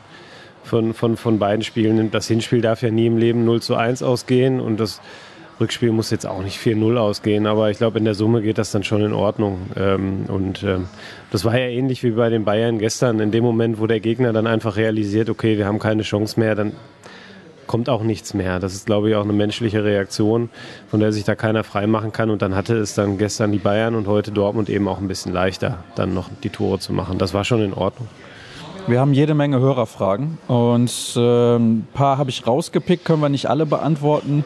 von, 0.63 0.93
von, 0.93 1.17
von 1.17 1.39
beiden 1.39 1.63
Spielen. 1.63 2.11
Das 2.11 2.27
Hinspiel 2.27 2.61
darf 2.61 2.83
ja 2.83 2.91
nie 2.91 3.07
im 3.07 3.17
Leben 3.17 3.43
0 3.43 3.63
zu 3.63 3.75
1 3.75 4.03
ausgehen 4.03 4.59
und 4.59 4.79
das 4.79 5.01
Rückspiel 5.61 5.91
muss 5.91 6.09
jetzt 6.09 6.25
auch 6.25 6.41
nicht 6.41 6.59
4-0 6.59 6.97
ausgehen, 6.97 7.45
aber 7.45 7.69
ich 7.69 7.77
glaube, 7.77 7.99
in 7.99 8.05
der 8.05 8.15
Summe 8.15 8.41
geht 8.41 8.57
das 8.57 8.71
dann 8.71 8.83
schon 8.83 9.01
in 9.01 9.13
Ordnung. 9.13 9.59
Ähm, 9.77 10.25
und 10.27 10.63
ähm, 10.63 10.87
das 11.31 11.45
war 11.45 11.57
ja 11.57 11.67
ähnlich 11.67 12.03
wie 12.03 12.11
bei 12.11 12.29
den 12.29 12.43
Bayern 12.43 12.79
gestern. 12.79 13.19
In 13.19 13.31
dem 13.31 13.43
Moment, 13.43 13.79
wo 13.79 13.87
der 13.87 13.99
Gegner 13.99 14.33
dann 14.33 14.47
einfach 14.47 14.75
realisiert, 14.75 15.29
okay, 15.29 15.57
wir 15.57 15.67
haben 15.67 15.79
keine 15.79 16.01
Chance 16.01 16.39
mehr, 16.39 16.55
dann 16.55 16.73
kommt 17.67 17.87
auch 17.87 18.03
nichts 18.03 18.33
mehr. 18.33 18.59
Das 18.59 18.73
ist, 18.73 18.87
glaube 18.87 19.09
ich, 19.09 19.15
auch 19.15 19.23
eine 19.23 19.33
menschliche 19.33 19.83
Reaktion, 19.83 20.49
von 20.89 20.99
der 20.99 21.13
sich 21.13 21.23
da 21.23 21.35
keiner 21.35 21.63
freimachen 21.63 22.11
kann. 22.11 22.29
Und 22.29 22.41
dann 22.41 22.55
hatte 22.55 22.75
es 22.75 22.95
dann 22.95 23.17
gestern 23.17 23.51
die 23.51 23.59
Bayern 23.59 23.95
und 23.95 24.07
heute 24.07 24.31
Dortmund 24.31 24.67
eben 24.67 24.87
auch 24.87 24.97
ein 24.97 25.07
bisschen 25.07 25.31
leichter, 25.31 25.83
dann 25.95 26.13
noch 26.13 26.29
die 26.43 26.49
Tore 26.49 26.79
zu 26.79 26.91
machen. 26.91 27.17
Das 27.17 27.33
war 27.33 27.45
schon 27.45 27.61
in 27.61 27.73
Ordnung. 27.73 28.09
Wir 28.87 28.99
haben 28.99 29.13
jede 29.13 29.35
Menge 29.35 29.59
Hörerfragen 29.59 30.39
und 30.47 31.13
äh, 31.15 31.55
ein 31.55 31.87
paar 31.93 32.17
habe 32.17 32.31
ich 32.31 32.47
rausgepickt, 32.47 33.05
können 33.05 33.21
wir 33.21 33.29
nicht 33.29 33.47
alle 33.47 33.67
beantworten. 33.67 34.43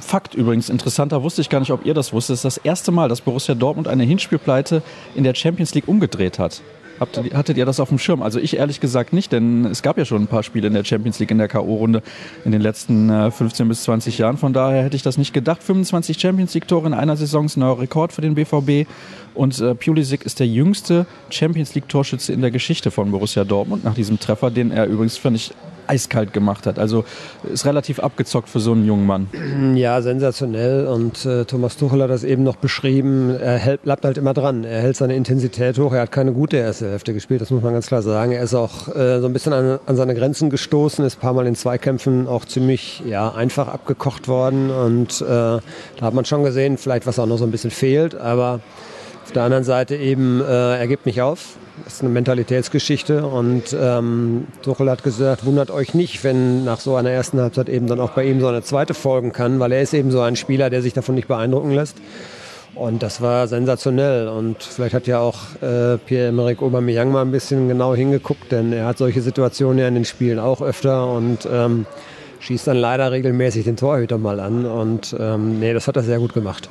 Fakt 0.00 0.34
übrigens, 0.34 0.68
interessanter 0.68 1.22
wusste 1.22 1.40
ich 1.40 1.48
gar 1.48 1.60
nicht, 1.60 1.70
ob 1.70 1.84
ihr 1.84 1.94
das 1.94 2.12
wusstet, 2.12 2.34
ist 2.34 2.44
das 2.44 2.58
erste 2.58 2.92
Mal, 2.92 3.08
dass 3.08 3.20
Borussia 3.20 3.54
Dortmund 3.54 3.88
eine 3.88 4.04
Hinspielpleite 4.04 4.82
in 5.14 5.24
der 5.24 5.34
Champions 5.34 5.74
League 5.74 5.88
umgedreht 5.88 6.38
hat. 6.38 6.62
Habt, 7.00 7.18
hattet 7.34 7.56
ihr 7.56 7.66
das 7.66 7.80
auf 7.80 7.88
dem 7.88 7.98
Schirm? 7.98 8.22
Also 8.22 8.38
ich 8.38 8.56
ehrlich 8.56 8.78
gesagt 8.80 9.12
nicht, 9.12 9.32
denn 9.32 9.64
es 9.64 9.82
gab 9.82 9.98
ja 9.98 10.04
schon 10.04 10.22
ein 10.22 10.26
paar 10.28 10.44
Spiele 10.44 10.68
in 10.68 10.74
der 10.74 10.84
Champions 10.84 11.18
League 11.18 11.32
in 11.32 11.38
der 11.38 11.48
K.O.-Runde 11.48 12.02
in 12.44 12.52
den 12.52 12.60
letzten 12.60 13.10
äh, 13.10 13.32
15 13.32 13.66
bis 13.66 13.82
20 13.82 14.18
Jahren. 14.18 14.36
Von 14.36 14.52
daher 14.52 14.84
hätte 14.84 14.94
ich 14.94 15.02
das 15.02 15.18
nicht 15.18 15.34
gedacht. 15.34 15.62
25 15.62 16.20
Champions 16.20 16.54
League-Tore 16.54 16.86
in 16.86 16.94
einer 16.94 17.16
Saison 17.16 17.46
ist 17.46 17.56
ein 17.56 17.60
neuer 17.60 17.80
Rekord 17.80 18.12
für 18.12 18.20
den 18.20 18.36
BVB. 18.36 18.88
Und 19.34 19.60
äh, 19.60 19.74
Pulisic 19.74 20.24
ist 20.24 20.40
der 20.40 20.46
jüngste 20.46 21.06
Champions 21.30 21.74
League-Torschütze 21.74 22.32
in 22.32 22.40
der 22.40 22.50
Geschichte 22.50 22.90
von 22.90 23.10
Borussia 23.10 23.44
Dortmund 23.44 23.84
nach 23.84 23.94
diesem 23.94 24.20
Treffer, 24.20 24.50
den 24.50 24.70
er 24.70 24.86
übrigens, 24.86 25.16
finde 25.16 25.36
ich, 25.36 25.52
eiskalt 25.86 26.32
gemacht 26.32 26.66
hat. 26.66 26.78
Also 26.78 27.04
ist 27.52 27.66
relativ 27.66 27.98
abgezockt 28.00 28.48
für 28.48 28.60
so 28.60 28.72
einen 28.72 28.86
jungen 28.86 29.06
Mann. 29.06 29.28
Ja, 29.74 30.00
sensationell. 30.02 30.86
Und 30.86 31.24
äh, 31.26 31.44
Thomas 31.44 31.76
Tuchel 31.76 32.02
hat 32.02 32.10
das 32.10 32.22
eben 32.22 32.42
noch 32.42 32.56
beschrieben. 32.56 33.30
Er 33.30 33.58
hält, 33.58 33.82
bleibt 33.82 34.04
halt 34.04 34.18
immer 34.18 34.34
dran. 34.34 34.64
Er 34.64 34.82
hält 34.82 34.96
seine 34.96 35.16
Intensität 35.16 35.78
hoch. 35.78 35.92
Er 35.92 36.02
hat 36.02 36.12
keine 36.12 36.32
gute 36.32 36.56
erste 36.56 36.90
Hälfte 36.90 37.12
gespielt, 37.12 37.40
das 37.40 37.50
muss 37.50 37.62
man 37.62 37.72
ganz 37.72 37.86
klar 37.86 38.02
sagen. 38.02 38.32
Er 38.32 38.42
ist 38.42 38.54
auch 38.54 38.88
äh, 38.94 39.20
so 39.20 39.26
ein 39.26 39.32
bisschen 39.32 39.52
an, 39.52 39.78
an, 39.84 39.96
seine 39.96 40.14
Grenzen 40.14 40.50
gestoßen, 40.50 41.04
ist 41.04 41.18
ein 41.18 41.20
paar 41.20 41.32
Mal 41.32 41.46
in 41.46 41.56
Zweikämpfen 41.56 42.28
auch 42.28 42.44
ziemlich 42.44 43.02
ja, 43.06 43.32
einfach 43.32 43.68
abgekocht 43.68 44.28
worden. 44.28 44.70
Und 44.70 45.20
äh, 45.22 45.24
da 45.24 45.60
hat 46.00 46.14
man 46.14 46.24
schon 46.24 46.44
gesehen, 46.44 46.78
vielleicht 46.78 47.06
was 47.06 47.18
auch 47.18 47.26
noch 47.26 47.38
so 47.38 47.44
ein 47.44 47.50
bisschen 47.50 47.70
fehlt. 47.70 48.14
Aber 48.14 48.60
der 49.34 49.42
anderen 49.42 49.64
Seite 49.64 49.96
eben, 49.96 50.40
äh, 50.40 50.78
er 50.78 50.86
gibt 50.86 51.06
nicht 51.06 51.22
auf. 51.22 51.56
Das 51.84 51.94
ist 51.94 52.00
eine 52.02 52.10
Mentalitätsgeschichte 52.10 53.26
und 53.26 53.76
ähm, 53.78 54.46
Tuchel 54.62 54.88
hat 54.88 55.02
gesagt, 55.02 55.44
wundert 55.44 55.70
euch 55.72 55.92
nicht, 55.92 56.22
wenn 56.22 56.64
nach 56.64 56.78
so 56.78 56.94
einer 56.94 57.10
ersten 57.10 57.40
Halbzeit 57.40 57.68
eben 57.68 57.88
dann 57.88 57.98
auch 57.98 58.10
bei 58.10 58.24
ihm 58.24 58.40
so 58.40 58.46
eine 58.46 58.62
zweite 58.62 58.94
folgen 58.94 59.32
kann, 59.32 59.58
weil 59.58 59.72
er 59.72 59.82
ist 59.82 59.92
eben 59.92 60.12
so 60.12 60.20
ein 60.20 60.36
Spieler, 60.36 60.70
der 60.70 60.82
sich 60.82 60.92
davon 60.92 61.16
nicht 61.16 61.26
beeindrucken 61.26 61.72
lässt. 61.72 61.96
Und 62.74 63.02
das 63.02 63.20
war 63.20 63.46
sensationell. 63.48 64.28
Und 64.28 64.62
vielleicht 64.62 64.94
hat 64.94 65.06
ja 65.06 65.20
auch 65.20 65.36
äh, 65.62 65.96
Pierre-Emerick 65.98 66.60
Aubameyang 66.62 67.10
mal 67.10 67.22
ein 67.22 67.30
bisschen 67.30 67.68
genau 67.68 67.94
hingeguckt, 67.94 68.50
denn 68.52 68.72
er 68.72 68.86
hat 68.86 68.98
solche 68.98 69.20
Situationen 69.20 69.78
ja 69.78 69.88
in 69.88 69.94
den 69.94 70.04
Spielen 70.04 70.38
auch 70.38 70.60
öfter 70.60 71.08
und 71.08 71.48
ähm, 71.50 71.86
schießt 72.40 72.66
dann 72.66 72.76
leider 72.76 73.12
regelmäßig 73.12 73.64
den 73.64 73.76
Torhüter 73.76 74.18
mal 74.18 74.40
an. 74.40 74.66
Und 74.66 75.14
ähm, 75.18 75.60
nee, 75.60 75.72
das 75.72 75.86
hat 75.88 75.96
er 75.96 76.02
sehr 76.02 76.18
gut 76.18 76.34
gemacht. 76.34 76.68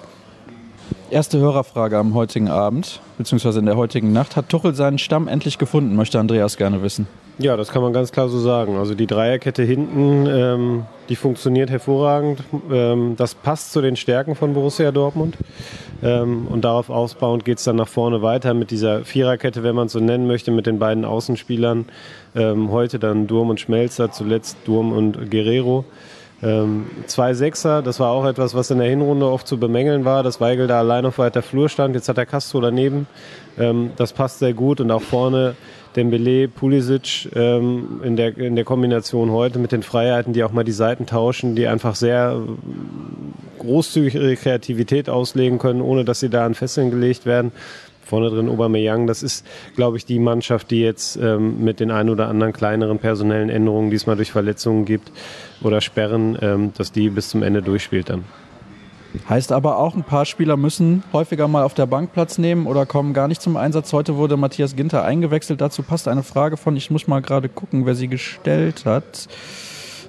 Erste 1.09 1.37
Hörerfrage 1.37 1.97
am 1.97 2.15
heutigen 2.15 2.47
Abend, 2.47 2.99
beziehungsweise 3.17 3.59
in 3.59 3.65
der 3.65 3.77
heutigen 3.77 4.13
Nacht. 4.13 4.35
Hat 4.35 4.49
Tuchel 4.49 4.73
seinen 4.73 4.97
Stamm 4.97 5.27
endlich 5.27 5.57
gefunden, 5.57 5.95
möchte 5.95 6.19
Andreas 6.19 6.57
gerne 6.57 6.81
wissen. 6.81 7.07
Ja, 7.39 7.57
das 7.57 7.71
kann 7.71 7.81
man 7.81 7.93
ganz 7.93 8.11
klar 8.11 8.29
so 8.29 8.39
sagen. 8.39 8.77
Also 8.77 8.93
die 8.93 9.07
Dreierkette 9.07 9.63
hinten, 9.63 10.27
ähm, 10.27 10.85
die 11.09 11.15
funktioniert 11.15 11.69
hervorragend. 11.69 12.39
Ähm, 12.71 13.15
das 13.17 13.33
passt 13.33 13.73
zu 13.73 13.81
den 13.81 13.95
Stärken 13.95 14.35
von 14.35 14.53
Borussia 14.53 14.91
Dortmund. 14.91 15.37
Ähm, 16.03 16.47
und 16.47 16.63
darauf 16.63 16.89
ausbauend 16.89 17.43
geht 17.43 17.57
es 17.57 17.63
dann 17.63 17.75
nach 17.75 17.87
vorne 17.87 18.21
weiter 18.21 18.53
mit 18.53 18.69
dieser 18.69 19.03
Viererkette, 19.03 19.63
wenn 19.63 19.75
man 19.75 19.87
es 19.87 19.93
so 19.93 19.99
nennen 19.99 20.27
möchte, 20.27 20.51
mit 20.51 20.67
den 20.67 20.77
beiden 20.77 21.05
Außenspielern. 21.05 21.85
Ähm, 22.35 22.71
heute 22.71 22.99
dann 22.99 23.25
Durm 23.25 23.49
und 23.49 23.59
Schmelzer, 23.59 24.11
zuletzt 24.11 24.57
Durm 24.65 24.91
und 24.91 25.31
Guerrero. 25.31 25.85
Ähm, 26.43 26.87
zwei 27.07 27.33
Sechser, 27.33 27.81
das 27.81 27.99
war 27.99 28.09
auch 28.09 28.25
etwas, 28.25 28.53
was 28.53 28.69
in 28.69 28.79
der 28.79 28.89
Hinrunde 28.89 29.27
oft 29.27 29.47
zu 29.47 29.57
bemängeln 29.57 30.03
war, 30.03 30.23
dass 30.23 30.41
Weigel 30.41 30.67
da 30.67 30.79
allein 30.79 31.05
auf 31.05 31.17
weiter 31.17 31.41
Flur 31.41 31.69
stand. 31.69 31.95
Jetzt 31.95 32.09
hat 32.09 32.17
er 32.17 32.25
Castro 32.25 32.59
daneben. 32.59 33.07
Ähm, 33.57 33.91
das 33.95 34.11
passt 34.11 34.39
sehr 34.39 34.53
gut 34.53 34.81
und 34.81 34.91
auch 34.91 35.01
vorne 35.01 35.55
Dembele, 35.95 36.47
Pulisic 36.47 37.29
ähm, 37.35 38.01
in, 38.03 38.15
der, 38.15 38.37
in 38.37 38.55
der 38.55 38.65
Kombination 38.65 39.31
heute 39.31 39.59
mit 39.59 39.71
den 39.71 39.83
Freiheiten, 39.83 40.33
die 40.33 40.43
auch 40.43 40.51
mal 40.51 40.63
die 40.63 40.71
Seiten 40.71 41.05
tauschen, 41.05 41.55
die 41.55 41.67
einfach 41.67 41.95
sehr 41.95 42.41
großzügig 43.59 44.15
ihre 44.15 44.35
Kreativität 44.35 45.09
auslegen 45.09 45.59
können, 45.59 45.81
ohne 45.81 46.03
dass 46.03 46.19
sie 46.19 46.29
da 46.29 46.45
an 46.45 46.55
Fesseln 46.55 46.89
gelegt 46.89 47.25
werden 47.25 47.51
vorne 48.13 48.29
drin 48.29 48.47
Aubameyang. 48.47 49.07
Das 49.07 49.23
ist, 49.23 49.43
glaube 49.75 49.97
ich, 49.97 50.05
die 50.05 50.19
Mannschaft, 50.19 50.69
die 50.69 50.81
jetzt 50.81 51.15
ähm, 51.15 51.63
mit 51.63 51.79
den 51.79 51.89
ein 51.89 52.11
oder 52.11 52.27
anderen 52.27 52.53
kleineren 52.53 52.99
personellen 52.99 53.49
Änderungen, 53.49 53.89
die 53.89 53.95
es 53.95 54.05
mal 54.05 54.15
durch 54.15 54.31
Verletzungen 54.31 54.85
gibt 54.85 55.11
oder 55.63 55.81
Sperren, 55.81 56.37
ähm, 56.39 56.73
dass 56.77 56.91
die 56.91 57.09
bis 57.09 57.29
zum 57.29 57.41
Ende 57.41 57.63
durchspielt 57.63 58.11
dann. 58.11 58.23
Heißt 59.27 59.51
aber 59.51 59.79
auch, 59.79 59.95
ein 59.95 60.03
paar 60.03 60.25
Spieler 60.25 60.57
müssen 60.57 61.03
häufiger 61.11 61.47
mal 61.47 61.63
auf 61.63 61.73
der 61.73 61.87
Bank 61.87 62.13
Platz 62.13 62.37
nehmen 62.37 62.67
oder 62.67 62.85
kommen 62.85 63.15
gar 63.15 63.27
nicht 63.27 63.41
zum 63.41 63.57
Einsatz. 63.57 63.91
Heute 63.93 64.15
wurde 64.15 64.37
Matthias 64.37 64.75
Ginter 64.75 65.03
eingewechselt. 65.03 65.59
Dazu 65.59 65.81
passt 65.81 66.07
eine 66.07 66.21
Frage 66.21 66.55
von, 66.55 66.77
ich 66.77 66.91
muss 66.91 67.07
mal 67.07 67.21
gerade 67.23 67.49
gucken, 67.49 67.87
wer 67.87 67.95
sie 67.95 68.09
gestellt 68.09 68.85
hat. 68.85 69.27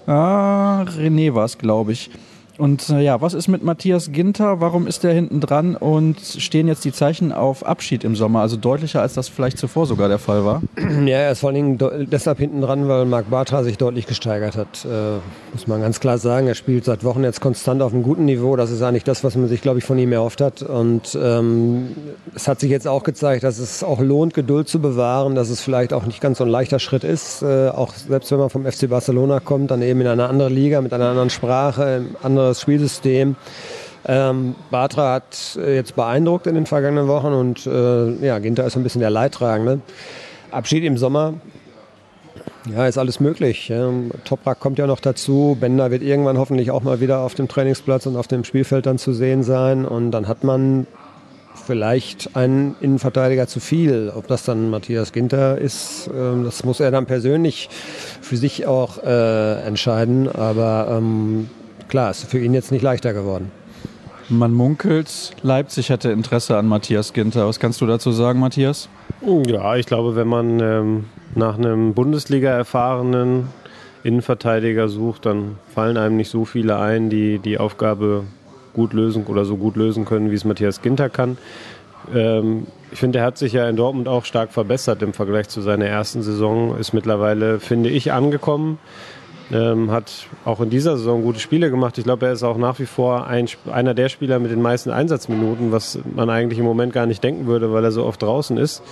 Ah, 0.06 0.82
René 0.82 1.34
war 1.34 1.46
es, 1.46 1.56
glaube 1.56 1.92
ich. 1.92 2.11
Und 2.58 2.88
äh, 2.88 3.00
ja, 3.00 3.20
was 3.20 3.34
ist 3.34 3.49
mit 3.49 3.64
Matthias 3.64 4.12
Ginter? 4.12 4.61
Warum 4.61 4.87
ist 4.87 5.02
der 5.02 5.12
hinten 5.12 5.40
dran 5.40 5.75
und 5.75 6.20
stehen 6.20 6.68
jetzt 6.68 6.84
die 6.84 6.92
Zeichen 6.92 7.32
auf 7.32 7.66
Abschied 7.66 8.04
im 8.04 8.14
Sommer? 8.14 8.40
Also 8.40 8.56
deutlicher, 8.56 9.00
als 9.00 9.14
das 9.14 9.28
vielleicht 9.28 9.58
zuvor 9.58 9.87
sogar 9.87 10.08
der 10.08 10.18
Fall 10.18 10.44
war. 10.44 10.62
Ja, 11.04 11.18
er 11.18 11.32
ist 11.32 11.40
vor 11.40 11.50
allen 11.50 11.78
Dingen 11.78 12.08
deshalb 12.11 12.38
hinten 12.38 12.61
dran, 12.61 12.88
weil 12.88 13.04
Marc 13.04 13.28
Bartra 13.28 13.62
sich 13.62 13.76
deutlich 13.76 14.06
gesteigert 14.06 14.56
hat. 14.56 14.84
Äh, 14.84 15.18
muss 15.52 15.66
man 15.66 15.80
ganz 15.80 16.00
klar 16.00 16.18
sagen. 16.18 16.46
Er 16.46 16.54
spielt 16.54 16.84
seit 16.84 17.04
Wochen 17.04 17.25
jetzt 17.25 17.40
konstant 17.40 17.82
auf 17.82 17.92
einem 17.92 18.02
guten 18.02 18.25
Niveau. 18.25 18.56
Das 18.56 18.70
ist 18.70 18.80
eigentlich 18.80 19.04
das, 19.04 19.25
was 19.25 19.37
man 19.37 19.49
sich, 19.49 19.61
glaube 19.61 19.80
ich, 19.80 19.84
von 19.84 19.99
ihm 19.99 20.12
erhofft 20.12 20.40
hat. 20.40 20.62
Und 20.62 21.18
ähm, 21.20 21.88
es 22.34 22.49
hat 22.49 22.61
sich 22.61 22.70
jetzt 22.70 22.87
auch 22.87 23.02
gezeigt, 23.02 23.44
dass 23.44 23.58
es 23.58 23.82
auch 23.82 24.00
lohnt, 24.00 24.34
Geduld 24.34 24.68
zu 24.68 24.80
bewahren, 24.80 25.34
dass 25.34 25.50
es 25.50 25.61
vielleicht 25.61 25.92
auch 25.92 26.06
nicht 26.06 26.20
ganz 26.20 26.38
so 26.38 26.44
ein 26.44 26.50
leichter 26.50 26.78
Schritt 26.78 27.04
ist. 27.04 27.42
Äh, 27.42 27.68
auch 27.68 27.92
selbst 27.92 28.30
wenn 28.30 28.38
man 28.38 28.50
vom 28.50 28.64
FC 28.64 28.88
Barcelona 28.88 29.40
kommt, 29.40 29.70
dann 29.70 29.82
eben 29.82 30.00
in 30.00 30.06
eine 30.06 30.28
andere 30.28 30.49
Liga 30.49 30.80
mit 30.80 30.92
einer 30.92 31.08
anderen 31.08 31.30
Sprache, 31.30 32.06
andere 32.23 32.44
anderes 32.45 32.61
Spielsystem. 32.61 33.37
Ähm, 34.07 34.55
Batra 34.71 35.15
hat 35.15 35.57
äh, 35.57 35.77
jetzt 35.77 35.97
beeindruckt 35.97 36.47
in 36.47 36.55
den 36.55 36.67
vergangenen 36.67 37.09
Wochen 37.09 37.29
und 37.29 37.67
äh, 37.67 38.27
ja, 38.27 38.39
Ginter 38.39 38.67
ist 38.67 38.77
ein 38.77 38.83
bisschen 38.83 39.01
der 39.01 39.11
Leidtragende. 39.11 39.81
Abschied 40.51 40.85
im 40.85 40.99
Sommer, 40.99 41.35
ja, 42.71 42.87
ist 42.87 42.99
alles 42.99 43.19
möglich. 43.19 43.71
Ähm, 43.71 44.11
Toprak 44.25 44.61
kommt 44.61 44.79
ja 44.79 44.87
noch 44.87 45.01
dazu. 45.01 45.57
Bender 45.59 45.91
wird 45.91 46.03
irgendwann 46.03 46.37
hoffentlich 46.37 46.71
auch 46.71 46.83
mal 46.83 47.01
wieder 47.01 47.21
auf 47.21 47.35
dem 47.35 47.49
Trainingsplatz 47.49 48.05
und 48.05 48.17
auf 48.17 48.29
dem 48.29 48.45
Spielfeld 48.45 48.85
dann 48.85 48.99
zu 48.99 49.15
sehen 49.15 49.43
sein. 49.43 49.87
Und 49.87 50.11
dann 50.11 50.29
hat 50.29 50.45
man 50.45 50.87
vielleicht 51.55 52.37
einen 52.37 52.77
Innenverteidiger 52.81 53.47
zu 53.47 53.59
viel. 53.59 54.13
Ob 54.15 54.27
das 54.27 54.45
dann 54.45 54.69
Matthias 54.69 55.13
Ginter 55.13 55.57
ist, 55.57 56.11
ähm, 56.15 56.45
das 56.45 56.63
muss 56.65 56.81
er 56.81 56.91
dann 56.91 57.07
persönlich 57.07 57.71
für 58.21 58.37
sich 58.37 58.67
auch 58.67 59.03
äh, 59.03 59.63
entscheiden. 59.63 60.29
Aber 60.29 60.89
ähm, 60.99 61.49
klar, 61.88 62.11
ist 62.11 62.31
für 62.31 62.38
ihn 62.38 62.55
jetzt 62.55 62.73
nicht 62.73 62.83
leichter 62.83 63.12
geworden. 63.12 63.50
Man 64.29 64.55
munkelt, 64.55 65.33
Leipzig 65.43 65.91
hätte 65.91 66.11
Interesse 66.11 66.57
an 66.57 66.67
Matthias 66.67 67.12
Ginter. 67.12 67.47
Was 67.47 67.61
kannst 67.61 67.81
du 67.83 67.87
dazu 67.87 68.11
sagen, 68.11 68.41
Matthias? 68.41 68.88
Ja, 69.47 69.76
ich 69.76 69.85
glaube, 69.85 70.17
wenn 70.17 70.29
man 70.29 70.61
ähm, 70.61 71.05
nach 71.35 71.59
einem 71.59 71.93
Bundesliga-erfahrenen 71.93 73.49
Innenverteidiger 74.03 74.88
sucht, 74.88 75.26
dann 75.26 75.59
fallen 75.75 75.99
einem 75.99 76.17
nicht 76.17 76.31
so 76.31 76.47
viele 76.47 76.79
ein, 76.79 77.11
die 77.11 77.38
die 77.38 77.59
Aufgabe 77.59 78.25
gut 78.73 78.93
lösen 78.93 79.25
oder 79.26 79.45
so 79.45 79.57
gut 79.57 79.76
lösen 79.76 80.05
können, 80.05 80.31
wie 80.31 80.35
es 80.35 80.45
Matthias 80.45 80.81
Ginter 80.81 81.11
kann. 81.11 81.37
Ähm, 82.14 82.67
ich 82.93 82.99
finde, 82.99 83.21
er 83.21 83.26
hat 83.26 83.38
sich 83.38 83.53
ja 83.53 83.69
in 83.69 83.76
Dortmund 83.76 84.09
auch 84.09 84.25
stark 84.25 84.53
verbessert 84.53 85.03
im 85.03 85.12
Vergleich 85.12 85.49
zu 85.49 85.61
seiner 85.61 85.87
ersten 85.87 86.23
Saison. 86.23 86.76
Ist 86.79 86.93
mittlerweile, 86.93 87.61
finde 87.61 87.91
ich, 87.91 88.12
angekommen. 88.12 88.79
Ähm, 89.53 89.91
hat 89.91 90.27
auch 90.45 90.61
in 90.61 90.71
dieser 90.71 90.97
Saison 90.97 91.23
gute 91.23 91.39
Spiele 91.39 91.71
gemacht. 91.71 91.99
Ich 91.99 92.05
glaube, 92.05 92.27
er 92.27 92.33
ist 92.33 92.43
auch 92.43 92.57
nach 92.57 92.79
wie 92.79 92.87
vor 92.87 93.27
ein, 93.27 93.47
einer 93.71 93.93
der 93.93 94.09
Spieler 94.09 94.39
mit 94.39 94.51
den 94.51 94.63
meisten 94.63 94.91
Einsatzminuten, 94.91 95.71
was 95.71 95.99
man 96.15 96.31
eigentlich 96.31 96.59
im 96.59 96.65
Moment 96.65 96.93
gar 96.93 97.07
nicht 97.07 97.23
denken 97.23 97.47
würde, 97.47 97.73
weil 97.73 97.85
er 97.85 97.93
so 97.93 98.05
oft 98.05 98.23
draußen 98.23 98.57
ist. 98.57 98.83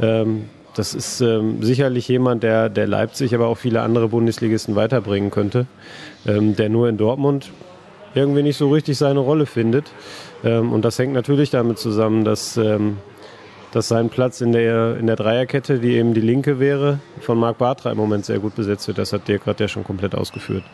Ähm, 0.00 0.44
das 0.74 0.94
ist 0.94 1.20
ähm, 1.20 1.62
sicherlich 1.62 2.06
jemand, 2.06 2.44
der, 2.44 2.68
der 2.68 2.86
Leipzig, 2.86 3.34
aber 3.34 3.48
auch 3.48 3.58
viele 3.58 3.82
andere 3.82 4.08
Bundesligisten 4.08 4.76
weiterbringen 4.76 5.32
könnte, 5.32 5.66
ähm, 6.24 6.54
der 6.54 6.68
nur 6.68 6.88
in 6.88 6.96
Dortmund 6.96 7.50
irgendwie 8.14 8.42
nicht 8.42 8.56
so 8.56 8.70
richtig 8.70 8.96
seine 8.96 9.18
Rolle 9.18 9.46
findet. 9.46 9.90
Ähm, 10.44 10.72
und 10.72 10.84
das 10.84 10.98
hängt 10.98 11.14
natürlich 11.14 11.50
damit 11.50 11.78
zusammen, 11.78 12.24
dass 12.24 12.56
ähm, 12.56 12.98
dass 13.72 13.88
sein 13.88 14.08
Platz 14.08 14.40
in 14.40 14.52
der, 14.52 14.96
in 14.96 15.06
der 15.06 15.16
Dreierkette, 15.16 15.78
die 15.78 15.92
eben 15.92 16.14
die 16.14 16.20
linke 16.20 16.58
wäre, 16.58 17.00
von 17.20 17.38
Marc 17.38 17.58
Bartra 17.58 17.90
im 17.90 17.98
Moment 17.98 18.24
sehr 18.24 18.38
gut 18.38 18.54
besetzt 18.54 18.88
wird. 18.88 18.98
Das 18.98 19.12
hat 19.12 19.28
Dirk 19.28 19.44
gerade 19.44 19.64
ja 19.64 19.68
schon 19.68 19.84
komplett 19.84 20.14
ausgeführt. 20.14 20.64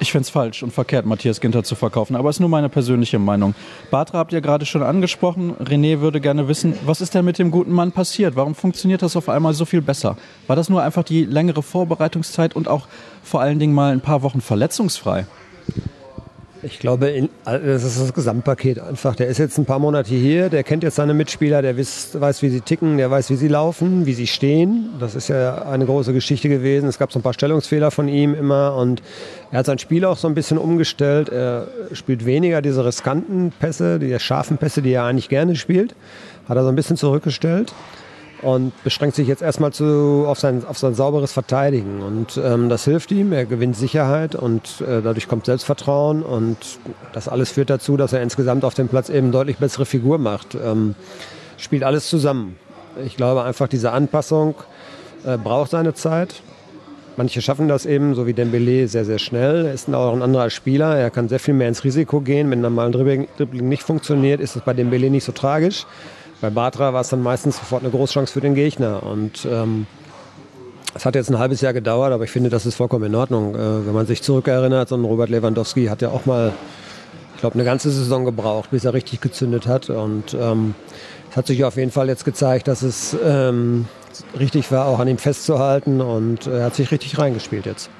Ich 0.00 0.12
fände 0.12 0.22
es 0.22 0.30
falsch 0.30 0.62
und 0.62 0.72
verkehrt, 0.72 1.06
Matthias 1.06 1.40
Ginter 1.40 1.64
zu 1.64 1.74
verkaufen, 1.74 2.14
aber 2.14 2.30
es 2.30 2.36
ist 2.36 2.40
nur 2.40 2.48
meine 2.48 2.68
persönliche 2.68 3.18
Meinung. 3.18 3.56
Bartra 3.90 4.18
habt 4.18 4.32
ihr 4.32 4.40
gerade 4.40 4.64
schon 4.64 4.84
angesprochen. 4.84 5.56
René 5.56 6.00
würde 6.00 6.20
gerne 6.20 6.46
wissen, 6.46 6.78
was 6.86 7.00
ist 7.00 7.14
denn 7.14 7.24
mit 7.24 7.40
dem 7.40 7.50
guten 7.50 7.72
Mann 7.72 7.90
passiert? 7.90 8.36
Warum 8.36 8.54
funktioniert 8.54 9.02
das 9.02 9.16
auf 9.16 9.28
einmal 9.28 9.54
so 9.54 9.64
viel 9.64 9.82
besser? 9.82 10.16
War 10.46 10.54
das 10.54 10.68
nur 10.68 10.82
einfach 10.82 11.02
die 11.02 11.24
längere 11.24 11.64
Vorbereitungszeit 11.64 12.54
und 12.54 12.68
auch 12.68 12.86
vor 13.24 13.40
allen 13.40 13.58
Dingen 13.58 13.74
mal 13.74 13.92
ein 13.92 14.00
paar 14.00 14.22
Wochen 14.22 14.40
verletzungsfrei? 14.40 15.26
Ich 16.62 16.80
glaube, 16.80 17.08
in, 17.08 17.28
das 17.44 17.84
ist 17.84 18.00
das 18.00 18.12
Gesamtpaket 18.12 18.80
einfach. 18.80 19.14
Der 19.14 19.28
ist 19.28 19.38
jetzt 19.38 19.58
ein 19.58 19.64
paar 19.64 19.78
Monate 19.78 20.12
hier, 20.12 20.48
der 20.48 20.64
kennt 20.64 20.82
jetzt 20.82 20.96
seine 20.96 21.14
Mitspieler, 21.14 21.62
der 21.62 21.78
weiß, 21.78 22.20
weiß, 22.20 22.42
wie 22.42 22.48
sie 22.48 22.60
ticken, 22.60 22.98
der 22.98 23.10
weiß, 23.10 23.30
wie 23.30 23.36
sie 23.36 23.46
laufen, 23.46 24.06
wie 24.06 24.12
sie 24.12 24.26
stehen. 24.26 24.90
Das 24.98 25.14
ist 25.14 25.28
ja 25.28 25.62
eine 25.62 25.86
große 25.86 26.12
Geschichte 26.12 26.48
gewesen. 26.48 26.88
Es 26.88 26.98
gab 26.98 27.12
so 27.12 27.20
ein 27.20 27.22
paar 27.22 27.32
Stellungsfehler 27.32 27.92
von 27.92 28.08
ihm 28.08 28.34
immer 28.34 28.74
und 28.74 29.02
er 29.52 29.60
hat 29.60 29.66
sein 29.66 29.78
Spiel 29.78 30.04
auch 30.04 30.16
so 30.16 30.26
ein 30.26 30.34
bisschen 30.34 30.58
umgestellt. 30.58 31.28
Er 31.28 31.68
spielt 31.92 32.26
weniger 32.26 32.60
diese 32.60 32.84
riskanten 32.84 33.52
Pässe, 33.56 34.00
die 34.00 34.18
scharfen 34.18 34.58
Pässe, 34.58 34.82
die 34.82 34.92
er 34.92 35.04
eigentlich 35.04 35.28
gerne 35.28 35.54
spielt. 35.54 35.94
Hat 36.48 36.56
er 36.56 36.64
so 36.64 36.70
ein 36.70 36.76
bisschen 36.76 36.96
zurückgestellt 36.96 37.72
und 38.42 38.72
beschränkt 38.84 39.16
sich 39.16 39.26
jetzt 39.26 39.42
erstmal 39.42 39.72
zu, 39.72 40.24
auf, 40.26 40.38
sein, 40.38 40.64
auf 40.66 40.78
sein 40.78 40.94
sauberes 40.94 41.32
Verteidigen. 41.32 42.02
Und 42.02 42.40
ähm, 42.42 42.68
das 42.68 42.84
hilft 42.84 43.10
ihm, 43.10 43.32
er 43.32 43.46
gewinnt 43.46 43.76
Sicherheit 43.76 44.34
und 44.34 44.80
äh, 44.80 45.02
dadurch 45.02 45.28
kommt 45.28 45.46
Selbstvertrauen 45.46 46.22
und 46.22 46.56
das 47.12 47.28
alles 47.28 47.50
führt 47.50 47.70
dazu, 47.70 47.96
dass 47.96 48.12
er 48.12 48.22
insgesamt 48.22 48.64
auf 48.64 48.74
dem 48.74 48.88
Platz 48.88 49.08
eben 49.08 49.32
deutlich 49.32 49.58
bessere 49.58 49.86
Figur 49.86 50.18
macht. 50.18 50.54
Ähm, 50.54 50.94
spielt 51.56 51.82
alles 51.82 52.08
zusammen. 52.08 52.56
Ich 53.04 53.16
glaube 53.16 53.42
einfach, 53.42 53.68
diese 53.68 53.92
Anpassung 53.92 54.54
äh, 55.24 55.36
braucht 55.36 55.70
seine 55.70 55.94
Zeit. 55.94 56.42
Manche 57.16 57.42
schaffen 57.42 57.66
das 57.66 57.84
eben, 57.84 58.14
so 58.14 58.28
wie 58.28 58.32
Dembele, 58.32 58.86
sehr, 58.86 59.04
sehr 59.04 59.18
schnell. 59.18 59.66
Er 59.66 59.74
ist 59.74 59.92
auch 59.92 60.12
ein 60.12 60.22
anderer 60.22 60.50
Spieler. 60.50 60.96
Er 60.96 61.10
kann 61.10 61.28
sehr 61.28 61.40
viel 61.40 61.54
mehr 61.54 61.66
ins 61.66 61.82
Risiko 61.82 62.20
gehen. 62.20 62.48
Wenn 62.48 62.60
normal 62.60 62.92
Dribbling, 62.92 63.26
Dribbling 63.36 63.68
nicht 63.68 63.82
funktioniert, 63.82 64.40
ist 64.40 64.54
es 64.54 64.62
bei 64.62 64.72
Dembele 64.72 65.10
nicht 65.10 65.24
so 65.24 65.32
tragisch. 65.32 65.84
Bei 66.40 66.50
Batra 66.50 66.92
war 66.92 67.00
es 67.00 67.08
dann 67.08 67.22
meistens 67.22 67.56
sofort 67.56 67.82
eine 67.82 67.90
Großchance 67.90 68.32
für 68.32 68.40
den 68.40 68.54
Gegner. 68.54 69.02
Und 69.02 69.46
ähm, 69.50 69.86
es 70.94 71.04
hat 71.04 71.14
jetzt 71.14 71.30
ein 71.30 71.38
halbes 71.38 71.60
Jahr 71.60 71.72
gedauert, 71.72 72.12
aber 72.12 72.24
ich 72.24 72.30
finde, 72.30 72.48
das 72.48 72.64
ist 72.64 72.76
vollkommen 72.76 73.04
in 73.04 73.14
Ordnung. 73.14 73.54
Äh, 73.54 73.86
wenn 73.86 73.92
man 73.92 74.06
sich 74.06 74.22
zurückerinnert, 74.22 74.88
so 74.88 74.96
ein 74.96 75.04
Robert 75.04 75.30
Lewandowski 75.30 75.86
hat 75.86 76.00
ja 76.00 76.10
auch 76.10 76.26
mal, 76.26 76.52
ich 77.34 77.40
glaube, 77.40 77.54
eine 77.54 77.64
ganze 77.64 77.90
Saison 77.90 78.24
gebraucht, 78.24 78.70
bis 78.70 78.84
er 78.84 78.94
richtig 78.94 79.20
gezündet 79.20 79.66
hat. 79.66 79.90
Und 79.90 80.34
ähm, 80.34 80.74
es 81.30 81.36
hat 81.36 81.48
sich 81.48 81.64
auf 81.64 81.76
jeden 81.76 81.90
Fall 81.90 82.08
jetzt 82.08 82.24
gezeigt, 82.24 82.68
dass 82.68 82.82
es 82.82 83.16
ähm, 83.24 83.86
richtig 84.38 84.70
war, 84.70 84.86
auch 84.86 85.00
an 85.00 85.08
ihm 85.08 85.18
festzuhalten. 85.18 86.00
Und 86.00 86.46
er 86.46 86.66
hat 86.66 86.76
sich 86.76 86.92
richtig 86.92 87.18
reingespielt 87.18 87.66
jetzt. 87.66 87.90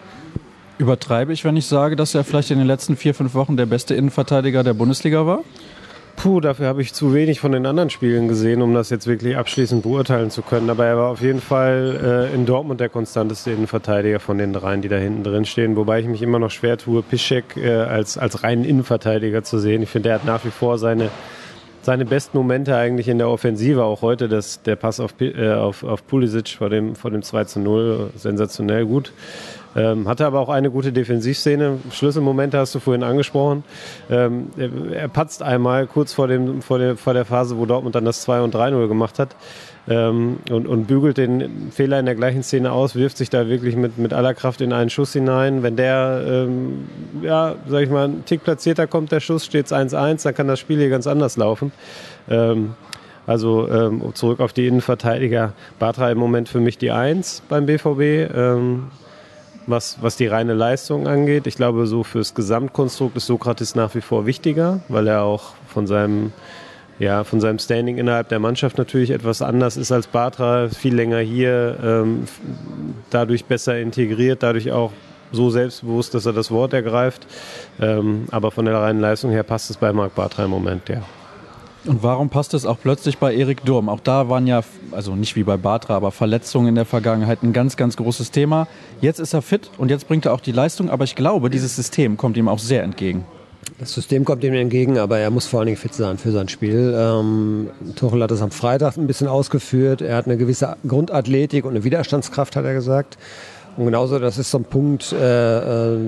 Übertreibe 0.78 1.32
ich, 1.32 1.44
wenn 1.44 1.56
ich 1.56 1.66
sage, 1.66 1.96
dass 1.96 2.14
er 2.14 2.22
vielleicht 2.22 2.52
in 2.52 2.58
den 2.58 2.68
letzten 2.68 2.96
vier, 2.96 3.12
fünf 3.12 3.34
Wochen 3.34 3.56
der 3.56 3.66
beste 3.66 3.96
Innenverteidiger 3.96 4.62
der 4.62 4.74
Bundesliga 4.74 5.26
war? 5.26 5.40
Puh, 6.18 6.40
dafür 6.40 6.66
habe 6.66 6.82
ich 6.82 6.92
zu 6.92 7.14
wenig 7.14 7.38
von 7.38 7.52
den 7.52 7.64
anderen 7.64 7.90
Spielen 7.90 8.26
gesehen, 8.26 8.60
um 8.60 8.74
das 8.74 8.90
jetzt 8.90 9.06
wirklich 9.06 9.36
abschließend 9.36 9.84
beurteilen 9.84 10.32
zu 10.32 10.42
können. 10.42 10.68
Aber 10.68 10.84
er 10.84 10.96
war 10.96 11.10
auf 11.10 11.20
jeden 11.20 11.40
Fall 11.40 12.28
äh, 12.32 12.34
in 12.34 12.44
Dortmund 12.44 12.80
der 12.80 12.88
konstanteste 12.88 13.52
Innenverteidiger 13.52 14.18
von 14.18 14.36
den 14.36 14.52
dreien, 14.52 14.82
die 14.82 14.88
da 14.88 14.96
hinten 14.96 15.22
drin 15.22 15.44
stehen. 15.44 15.76
Wobei 15.76 16.00
ich 16.00 16.08
mich 16.08 16.20
immer 16.20 16.40
noch 16.40 16.50
schwer 16.50 16.76
tue, 16.76 17.02
Piszek 17.02 17.56
äh, 17.56 17.70
als, 17.70 18.18
als 18.18 18.42
reinen 18.42 18.64
Innenverteidiger 18.64 19.44
zu 19.44 19.60
sehen. 19.60 19.80
Ich 19.80 19.90
finde, 19.90 20.08
er 20.08 20.16
hat 20.16 20.24
nach 20.24 20.44
wie 20.44 20.50
vor 20.50 20.76
seine, 20.76 21.10
seine 21.82 22.04
besten 22.04 22.36
Momente 22.36 22.76
eigentlich 22.76 23.06
in 23.06 23.18
der 23.18 23.28
Offensive. 23.28 23.84
Auch 23.84 24.02
heute 24.02 24.28
das, 24.28 24.60
der 24.62 24.74
Pass 24.74 24.98
auf, 24.98 25.14
äh, 25.20 25.52
auf, 25.52 25.84
auf 25.84 26.04
Pulisic 26.04 26.48
vor 26.48 26.68
dem, 26.68 26.96
vor 26.96 27.12
dem 27.12 27.22
2 27.22 27.44
zu 27.44 27.60
0, 27.60 28.10
sensationell 28.16 28.86
gut. 28.86 29.12
Ähm, 29.78 30.08
hatte 30.08 30.26
aber 30.26 30.40
auch 30.40 30.48
eine 30.48 30.70
gute 30.72 30.92
Defensivszene. 30.92 31.78
Schlüsselmomente 31.92 32.58
hast 32.58 32.74
du 32.74 32.80
vorhin 32.80 33.04
angesprochen. 33.04 33.62
Ähm, 34.10 34.48
er, 34.56 35.02
er, 35.02 35.08
patzt 35.08 35.40
einmal 35.40 35.86
kurz 35.86 36.12
vor, 36.12 36.26
dem, 36.26 36.62
vor, 36.62 36.80
der, 36.80 36.96
vor 36.96 37.14
der 37.14 37.24
Phase, 37.24 37.56
wo 37.56 37.64
Dortmund 37.64 37.94
dann 37.94 38.04
das 38.04 38.22
2 38.22 38.40
und 38.40 38.54
3-0 38.54 38.88
gemacht 38.88 39.20
hat. 39.20 39.36
Ähm, 39.88 40.38
und, 40.50 40.66
und 40.66 40.86
bügelt 40.86 41.16
den 41.16 41.70
Fehler 41.70 42.00
in 42.00 42.06
der 42.06 42.16
gleichen 42.16 42.42
Szene 42.42 42.72
aus, 42.72 42.96
wirft 42.96 43.16
sich 43.16 43.30
da 43.30 43.48
wirklich 43.48 43.76
mit, 43.76 43.98
mit 43.98 44.12
aller 44.12 44.34
Kraft 44.34 44.60
in 44.60 44.72
einen 44.72 44.90
Schuss 44.90 45.12
hinein. 45.12 45.62
Wenn 45.62 45.76
der, 45.76 46.24
ähm, 46.26 46.88
ja, 47.22 47.54
sag 47.68 47.82
ich 47.82 47.90
mal, 47.90 48.04
einen 48.04 48.24
Tick 48.24 48.42
platzierter 48.42 48.88
kommt, 48.88 49.12
der 49.12 49.20
Schuss, 49.20 49.44
steht 49.46 49.66
1-1, 49.66 50.24
dann 50.24 50.34
kann 50.34 50.48
das 50.48 50.58
Spiel 50.58 50.78
hier 50.78 50.90
ganz 50.90 51.06
anders 51.06 51.36
laufen. 51.36 51.70
Ähm, 52.28 52.74
also 53.28 53.68
ähm, 53.68 54.02
zurück 54.14 54.40
auf 54.40 54.52
die 54.52 54.66
Innenverteidiger. 54.66 55.52
Batra 55.78 56.10
im 56.10 56.18
Moment 56.18 56.48
für 56.48 56.60
mich 56.60 56.78
die 56.78 56.90
Eins 56.90 57.42
beim 57.48 57.66
BVB. 57.66 58.34
Was, 59.68 59.98
was 60.00 60.16
die 60.16 60.26
reine 60.26 60.54
Leistung 60.54 61.06
angeht. 61.06 61.46
Ich 61.46 61.56
glaube, 61.56 61.86
so 61.86 62.02
fürs 62.02 62.32
Gesamtkonstrukt 62.32 63.18
ist 63.18 63.26
Sokrates 63.26 63.74
nach 63.74 63.94
wie 63.94 64.00
vor 64.00 64.24
wichtiger, 64.24 64.80
weil 64.88 65.06
er 65.06 65.24
auch 65.24 65.52
von 65.66 65.86
seinem, 65.86 66.32
ja, 66.98 67.22
von 67.22 67.42
seinem 67.42 67.58
Standing 67.58 67.98
innerhalb 67.98 68.30
der 68.30 68.38
Mannschaft 68.38 68.78
natürlich 68.78 69.10
etwas 69.10 69.42
anders 69.42 69.76
ist 69.76 69.92
als 69.92 70.06
Batra, 70.06 70.70
viel 70.70 70.94
länger 70.94 71.18
hier, 71.18 71.76
ähm, 71.84 72.24
dadurch 73.10 73.44
besser 73.44 73.78
integriert, 73.78 74.42
dadurch 74.42 74.72
auch 74.72 74.92
so 75.32 75.50
selbstbewusst, 75.50 76.14
dass 76.14 76.24
er 76.24 76.32
das 76.32 76.50
Wort 76.50 76.72
ergreift. 76.72 77.26
Ähm, 77.78 78.24
aber 78.30 78.50
von 78.50 78.64
der 78.64 78.74
reinen 78.76 79.00
Leistung 79.00 79.30
her 79.30 79.42
passt 79.42 79.68
es 79.68 79.76
bei 79.76 79.92
Marc 79.92 80.14
Bartra 80.14 80.46
im 80.46 80.50
Moment, 80.50 80.88
ja. 80.88 81.02
Und 81.88 82.02
warum 82.02 82.28
passt 82.28 82.52
es 82.52 82.66
auch 82.66 82.76
plötzlich 82.78 83.16
bei 83.16 83.34
Erik 83.34 83.64
Durm? 83.64 83.88
Auch 83.88 84.00
da 84.00 84.28
waren 84.28 84.46
ja, 84.46 84.60
also 84.92 85.16
nicht 85.16 85.36
wie 85.36 85.42
bei 85.42 85.56
Batra, 85.56 85.96
aber 85.96 86.10
Verletzungen 86.10 86.68
in 86.68 86.74
der 86.74 86.84
Vergangenheit 86.84 87.42
ein 87.42 87.54
ganz, 87.54 87.78
ganz 87.78 87.96
großes 87.96 88.30
Thema. 88.30 88.68
Jetzt 89.00 89.20
ist 89.20 89.32
er 89.32 89.40
fit 89.40 89.70
und 89.78 89.90
jetzt 89.90 90.06
bringt 90.06 90.26
er 90.26 90.34
auch 90.34 90.42
die 90.42 90.52
Leistung, 90.52 90.90
aber 90.90 91.04
ich 91.04 91.14
glaube, 91.14 91.48
dieses 91.48 91.76
System 91.76 92.18
kommt 92.18 92.36
ihm 92.36 92.46
auch 92.46 92.58
sehr 92.58 92.82
entgegen. 92.82 93.24
Das 93.78 93.94
System 93.94 94.26
kommt 94.26 94.44
ihm 94.44 94.52
entgegen, 94.52 94.98
aber 94.98 95.18
er 95.18 95.30
muss 95.30 95.46
vor 95.46 95.60
allen 95.60 95.68
Dingen 95.68 95.78
fit 95.78 95.94
sein 95.94 96.18
für 96.18 96.30
sein 96.30 96.50
Spiel. 96.50 96.94
Ähm, 96.94 97.70
Tuchel 97.96 98.22
hat 98.22 98.32
es 98.32 98.42
am 98.42 98.50
Freitag 98.50 98.98
ein 98.98 99.06
bisschen 99.06 99.28
ausgeführt. 99.28 100.02
Er 100.02 100.16
hat 100.16 100.26
eine 100.26 100.36
gewisse 100.36 100.76
Grundathletik 100.86 101.64
und 101.64 101.70
eine 101.70 101.84
Widerstandskraft, 101.84 102.54
hat 102.54 102.66
er 102.66 102.74
gesagt. 102.74 103.16
Und 103.78 103.86
genauso, 103.86 104.18
das 104.18 104.36
ist 104.36 104.50
so 104.50 104.58
ein 104.58 104.64
Punkt, 104.64 105.12
äh, 105.12 105.94
äh, 105.94 105.98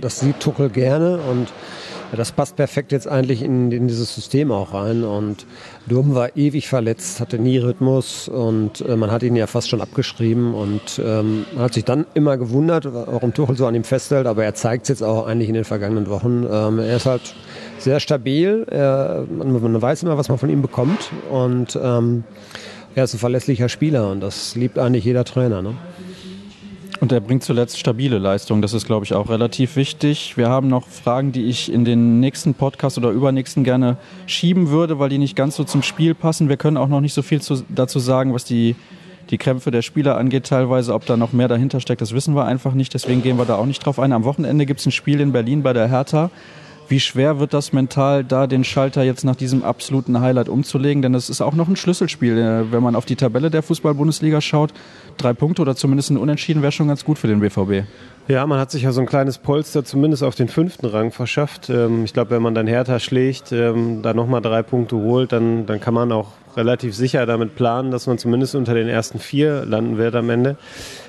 das 0.00 0.20
sieht 0.20 0.40
Tuchel 0.40 0.68
gerne 0.68 1.18
und 1.30 1.48
das 2.16 2.32
passt 2.32 2.56
perfekt 2.56 2.92
jetzt 2.92 3.08
eigentlich 3.08 3.42
in, 3.42 3.70
in, 3.72 3.88
dieses 3.88 4.14
System 4.14 4.52
auch 4.52 4.74
rein. 4.74 5.04
Und 5.04 5.46
Durm 5.86 6.14
war 6.14 6.36
ewig 6.36 6.68
verletzt, 6.68 7.20
hatte 7.20 7.38
nie 7.38 7.58
Rhythmus 7.58 8.28
und 8.28 8.80
äh, 8.82 8.96
man 8.96 9.10
hat 9.10 9.22
ihn 9.22 9.36
ja 9.36 9.46
fast 9.46 9.68
schon 9.68 9.80
abgeschrieben. 9.80 10.54
Und 10.54 11.00
ähm, 11.04 11.46
man 11.54 11.64
hat 11.64 11.74
sich 11.74 11.84
dann 11.84 12.06
immer 12.14 12.36
gewundert, 12.36 12.86
warum 12.92 13.32
Tuchel 13.32 13.56
so 13.56 13.66
an 13.66 13.74
ihm 13.74 13.84
festhält. 13.84 14.26
Aber 14.26 14.44
er 14.44 14.54
zeigt 14.54 14.84
es 14.84 14.88
jetzt 14.88 15.02
auch 15.02 15.26
eigentlich 15.26 15.48
in 15.48 15.54
den 15.54 15.64
vergangenen 15.64 16.08
Wochen. 16.08 16.46
Ähm, 16.50 16.78
er 16.78 16.96
ist 16.96 17.06
halt 17.06 17.34
sehr 17.78 18.00
stabil. 18.00 18.66
Er, 18.70 19.24
man, 19.30 19.52
man, 19.52 19.82
weiß 19.82 20.02
immer, 20.02 20.18
was 20.18 20.28
man 20.28 20.38
von 20.38 20.50
ihm 20.50 20.62
bekommt. 20.62 21.10
Und 21.30 21.78
ähm, 21.82 22.24
er 22.94 23.04
ist 23.04 23.14
ein 23.14 23.18
verlässlicher 23.18 23.68
Spieler 23.68 24.10
und 24.10 24.20
das 24.20 24.54
liebt 24.54 24.78
eigentlich 24.78 25.04
jeder 25.04 25.24
Trainer. 25.24 25.62
Ne? 25.62 25.74
Und 27.04 27.12
er 27.12 27.20
bringt 27.20 27.44
zuletzt 27.44 27.78
stabile 27.78 28.16
Leistung. 28.16 28.62
Das 28.62 28.72
ist, 28.72 28.86
glaube 28.86 29.04
ich, 29.04 29.12
auch 29.12 29.28
relativ 29.28 29.76
wichtig. 29.76 30.38
Wir 30.38 30.48
haben 30.48 30.68
noch 30.68 30.88
Fragen, 30.88 31.32
die 31.32 31.44
ich 31.50 31.70
in 31.70 31.84
den 31.84 32.18
nächsten 32.18 32.54
Podcast 32.54 32.96
oder 32.96 33.10
übernächsten 33.10 33.62
gerne 33.62 33.98
schieben 34.24 34.70
würde, 34.70 34.98
weil 34.98 35.10
die 35.10 35.18
nicht 35.18 35.36
ganz 35.36 35.56
so 35.56 35.64
zum 35.64 35.82
Spiel 35.82 36.14
passen. 36.14 36.48
Wir 36.48 36.56
können 36.56 36.78
auch 36.78 36.88
noch 36.88 37.02
nicht 37.02 37.12
so 37.12 37.20
viel 37.20 37.42
zu, 37.42 37.62
dazu 37.68 37.98
sagen, 37.98 38.32
was 38.32 38.46
die, 38.46 38.74
die 39.28 39.36
Krämpfe 39.36 39.70
der 39.70 39.82
Spieler 39.82 40.16
angeht. 40.16 40.46
Teilweise, 40.46 40.94
ob 40.94 41.04
da 41.04 41.18
noch 41.18 41.34
mehr 41.34 41.46
dahinter 41.46 41.78
steckt, 41.78 42.00
das 42.00 42.14
wissen 42.14 42.34
wir 42.34 42.46
einfach 42.46 42.72
nicht. 42.72 42.94
Deswegen 42.94 43.22
gehen 43.22 43.36
wir 43.36 43.44
da 43.44 43.56
auch 43.56 43.66
nicht 43.66 43.84
drauf 43.84 43.98
ein. 43.98 44.14
Am 44.14 44.24
Wochenende 44.24 44.64
gibt 44.64 44.80
es 44.80 44.86
ein 44.86 44.90
Spiel 44.90 45.20
in 45.20 45.30
Berlin 45.30 45.62
bei 45.62 45.74
der 45.74 45.90
Hertha. 45.90 46.30
Wie 46.88 47.00
schwer 47.00 47.40
wird 47.40 47.54
das 47.54 47.72
mental, 47.72 48.24
da 48.24 48.46
den 48.46 48.62
Schalter 48.62 49.02
jetzt 49.02 49.24
nach 49.24 49.36
diesem 49.36 49.64
absoluten 49.64 50.20
Highlight 50.20 50.48
umzulegen? 50.48 51.02
Denn 51.02 51.14
das 51.14 51.30
ist 51.30 51.40
auch 51.40 51.54
noch 51.54 51.68
ein 51.68 51.76
Schlüsselspiel. 51.76 52.36
Äh, 52.36 52.72
wenn 52.72 52.82
man 52.82 52.94
auf 52.94 53.06
die 53.06 53.16
Tabelle 53.16 53.50
der 53.50 53.62
Fußball-Bundesliga 53.62 54.40
schaut, 54.40 54.72
drei 55.16 55.32
Punkte 55.32 55.62
oder 55.62 55.76
zumindest 55.76 56.10
ein 56.10 56.18
Unentschieden 56.18 56.60
wäre 56.62 56.72
schon 56.72 56.88
ganz 56.88 57.04
gut 57.04 57.18
für 57.18 57.26
den 57.26 57.40
BVB. 57.40 57.86
Ja, 58.28 58.46
man 58.46 58.58
hat 58.58 58.70
sich 58.70 58.82
ja 58.82 58.92
so 58.92 59.00
ein 59.00 59.06
kleines 59.06 59.38
Polster 59.38 59.84
zumindest 59.84 60.22
auf 60.22 60.34
den 60.34 60.48
fünften 60.48 60.86
Rang 60.86 61.10
verschafft. 61.10 61.70
Ähm, 61.70 62.04
ich 62.04 62.12
glaube, 62.12 62.30
wenn 62.32 62.42
man 62.42 62.54
dann 62.54 62.66
Hertha 62.66 62.98
schlägt, 62.98 63.52
ähm, 63.52 64.02
da 64.02 64.12
nochmal 64.12 64.42
drei 64.42 64.62
Punkte 64.62 64.96
holt, 64.96 65.32
dann, 65.32 65.66
dann 65.66 65.80
kann 65.80 65.94
man 65.94 66.12
auch 66.12 66.32
relativ 66.56 66.94
sicher 66.94 67.26
damit 67.26 67.54
planen, 67.54 67.90
dass 67.90 68.06
man 68.06 68.18
zumindest 68.18 68.54
unter 68.54 68.74
den 68.74 68.88
ersten 68.88 69.18
vier 69.18 69.64
landen 69.64 69.96
wird 69.96 70.14
am 70.14 70.30
Ende. 70.30 70.56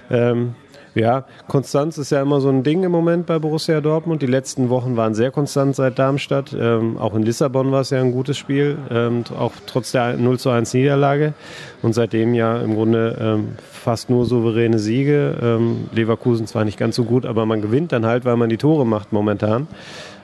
Ähm, 0.10 0.56
ja, 0.96 1.26
Konstanz 1.50 1.98
ist 1.98 2.12
ja 2.12 2.22
immer 2.22 2.40
so 2.40 2.48
ein 2.48 2.64
Ding 2.64 2.84
im 2.84 2.92
Moment 2.92 3.26
bei 3.26 3.38
Borussia 3.38 3.82
Dortmund. 3.82 4.22
Die 4.22 4.28
letzten 4.28 4.70
Wochen 4.70 4.96
waren 4.96 5.14
sehr 5.14 5.30
konstant 5.30 5.76
seit 5.76 6.00
Darmstadt. 6.00 6.56
Ähm, 6.58 6.98
auch 6.98 7.14
in 7.16 7.24
Lissabon 7.24 7.72
war 7.72 7.82
es 7.82 7.90
ja 7.90 8.00
ein 8.00 8.14
gutes 8.14 8.38
Spiel, 8.38 8.78
ähm, 8.90 9.26
auch 9.38 9.52
trotz 9.66 9.92
der 9.92 10.16
0 10.16 10.40
zu 10.40 10.50
1 10.50 10.74
Niederlage. 10.74 11.34
Und 11.82 11.94
seitdem 11.94 12.34
ja 12.34 12.58
im 12.62 12.76
Grunde 12.76 13.18
ähm, 13.20 13.56
fast 13.70 14.10
nur 14.10 14.26
souveräne 14.26 14.80
Siege. 14.80 15.36
Ähm, 15.42 15.90
Leverkusen 15.92 16.48
zwar 16.48 16.64
nicht 16.64 16.80
ganz 16.80 16.96
so 16.96 17.04
gut, 17.04 17.26
aber 17.26 17.46
man 17.46 17.62
gewinnt 17.62 17.92
dann 17.92 18.06
halt, 18.06 18.24
weil 18.24 18.38
man 18.38 18.50
die 18.50 18.58
Tore 18.58 18.86
macht 18.86 19.12
momentan. 19.12 19.68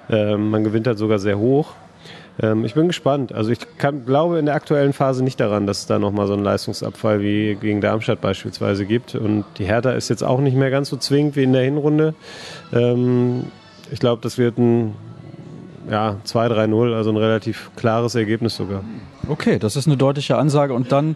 Ähm, 0.09 0.51
man 0.51 0.63
gewinnt 0.63 0.87
halt 0.87 0.97
sogar 0.97 1.19
sehr 1.19 1.37
hoch. 1.37 1.73
Ähm, 2.39 2.65
ich 2.65 2.73
bin 2.73 2.87
gespannt. 2.87 3.33
Also 3.33 3.51
ich 3.51 3.59
kann, 3.77 4.05
glaube 4.05 4.39
in 4.39 4.45
der 4.45 4.55
aktuellen 4.55 4.93
Phase 4.93 5.23
nicht 5.23 5.39
daran, 5.39 5.67
dass 5.67 5.79
es 5.79 5.85
da 5.85 5.99
nochmal 5.99 6.27
so 6.27 6.33
einen 6.33 6.43
Leistungsabfall 6.43 7.21
wie 7.21 7.55
gegen 7.55 7.81
Darmstadt 7.81 8.21
beispielsweise 8.21 8.85
gibt. 8.85 9.15
Und 9.15 9.45
die 9.57 9.65
Hertha 9.65 9.91
ist 9.91 10.09
jetzt 10.09 10.23
auch 10.23 10.39
nicht 10.39 10.55
mehr 10.55 10.71
ganz 10.71 10.89
so 10.89 10.97
zwingend 10.97 11.35
wie 11.35 11.43
in 11.43 11.53
der 11.53 11.63
Hinrunde. 11.63 12.13
Ähm, 12.73 13.45
ich 13.91 13.99
glaube, 13.99 14.21
das 14.21 14.37
wird 14.37 14.57
ein 14.57 14.95
ja, 15.89 16.17
2-3-0, 16.25 16.93
also 16.93 17.09
ein 17.09 17.17
relativ 17.17 17.71
klares 17.75 18.15
Ergebnis 18.15 18.55
sogar. 18.55 18.83
Okay, 19.27 19.59
das 19.59 19.75
ist 19.75 19.87
eine 19.87 19.97
deutliche 19.97 20.37
Ansage. 20.37 20.73
Und 20.73 20.91
dann 20.91 21.15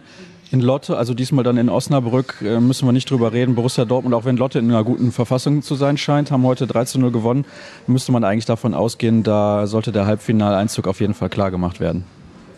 in 0.52 0.60
Lotte, 0.60 0.96
also 0.96 1.14
diesmal 1.14 1.44
dann 1.44 1.56
in 1.56 1.68
Osnabrück, 1.68 2.36
äh, 2.42 2.60
müssen 2.60 2.86
wir 2.86 2.92
nicht 2.92 3.10
drüber 3.10 3.32
reden. 3.32 3.54
Borussia 3.54 3.84
Dortmund, 3.84 4.14
auch 4.14 4.24
wenn 4.24 4.36
Lotte 4.36 4.58
in 4.58 4.70
einer 4.70 4.84
guten 4.84 5.12
Verfassung 5.12 5.62
zu 5.62 5.74
sein 5.74 5.96
scheint, 5.96 6.30
haben 6.30 6.44
heute 6.44 6.66
3 6.66 6.98
0 6.98 7.10
gewonnen. 7.10 7.44
Müsste 7.86 8.12
man 8.12 8.24
eigentlich 8.24 8.46
davon 8.46 8.74
ausgehen, 8.74 9.22
da 9.22 9.66
sollte 9.66 9.92
der 9.92 10.06
Halbfinaleinzug 10.06 10.86
auf 10.86 11.00
jeden 11.00 11.14
Fall 11.14 11.28
klar 11.28 11.50
gemacht 11.50 11.80
werden. 11.80 12.04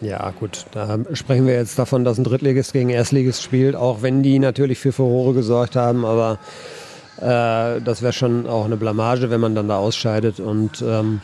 Ja, 0.00 0.30
gut, 0.38 0.66
da 0.72 0.98
sprechen 1.14 1.46
wir 1.46 1.54
jetzt 1.54 1.78
davon, 1.78 2.04
dass 2.04 2.18
ein 2.18 2.24
Drittligist 2.24 2.72
gegen 2.72 2.90
Erstligist 2.90 3.42
spielt, 3.42 3.74
auch 3.74 4.02
wenn 4.02 4.22
die 4.22 4.38
natürlich 4.38 4.78
für 4.78 4.92
Furore 4.92 5.34
gesorgt 5.34 5.74
haben, 5.74 6.04
aber 6.04 6.38
äh, 7.20 7.80
das 7.80 8.02
wäre 8.02 8.12
schon 8.12 8.46
auch 8.46 8.64
eine 8.64 8.76
Blamage, 8.76 9.30
wenn 9.30 9.40
man 9.40 9.56
dann 9.56 9.66
da 9.66 9.78
ausscheidet. 9.78 10.38
Und 10.38 10.82
ähm, 10.86 11.20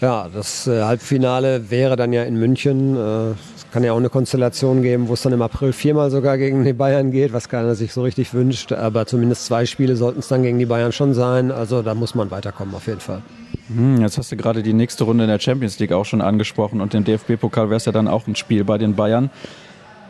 ja, 0.00 0.28
das 0.32 0.66
äh, 0.66 0.82
Halbfinale 0.82 1.70
wäre 1.70 1.94
dann 1.94 2.12
ja 2.12 2.24
in 2.24 2.36
München. 2.36 2.96
Äh, 2.96 3.34
kann 3.70 3.84
ja 3.84 3.92
auch 3.92 3.98
eine 3.98 4.08
Konstellation 4.08 4.82
geben, 4.82 5.08
wo 5.08 5.14
es 5.14 5.22
dann 5.22 5.32
im 5.32 5.42
April 5.42 5.72
viermal 5.72 6.10
sogar 6.10 6.38
gegen 6.38 6.64
die 6.64 6.72
Bayern 6.72 7.10
geht, 7.10 7.32
was 7.32 7.48
keiner 7.48 7.74
sich 7.74 7.92
so 7.92 8.02
richtig 8.02 8.32
wünscht. 8.32 8.72
Aber 8.72 9.06
zumindest 9.06 9.46
zwei 9.46 9.66
Spiele 9.66 9.96
sollten 9.96 10.20
es 10.20 10.28
dann 10.28 10.42
gegen 10.42 10.58
die 10.58 10.66
Bayern 10.66 10.92
schon 10.92 11.14
sein. 11.14 11.50
Also 11.50 11.82
da 11.82 11.94
muss 11.94 12.14
man 12.14 12.30
weiterkommen 12.30 12.74
auf 12.74 12.86
jeden 12.86 13.00
Fall. 13.00 13.22
Hm, 13.68 14.00
jetzt 14.00 14.16
hast 14.16 14.32
du 14.32 14.36
gerade 14.36 14.62
die 14.62 14.72
nächste 14.72 15.04
Runde 15.04 15.24
in 15.24 15.30
der 15.30 15.38
Champions 15.38 15.78
League 15.78 15.92
auch 15.92 16.04
schon 16.04 16.20
angesprochen 16.20 16.80
und 16.80 16.94
im 16.94 17.04
DFB-Pokal 17.04 17.68
wäre 17.68 17.76
es 17.76 17.84
ja 17.84 17.92
dann 17.92 18.08
auch 18.08 18.26
ein 18.26 18.36
Spiel 18.36 18.64
bei 18.64 18.78
den 18.78 18.94
Bayern. 18.94 19.30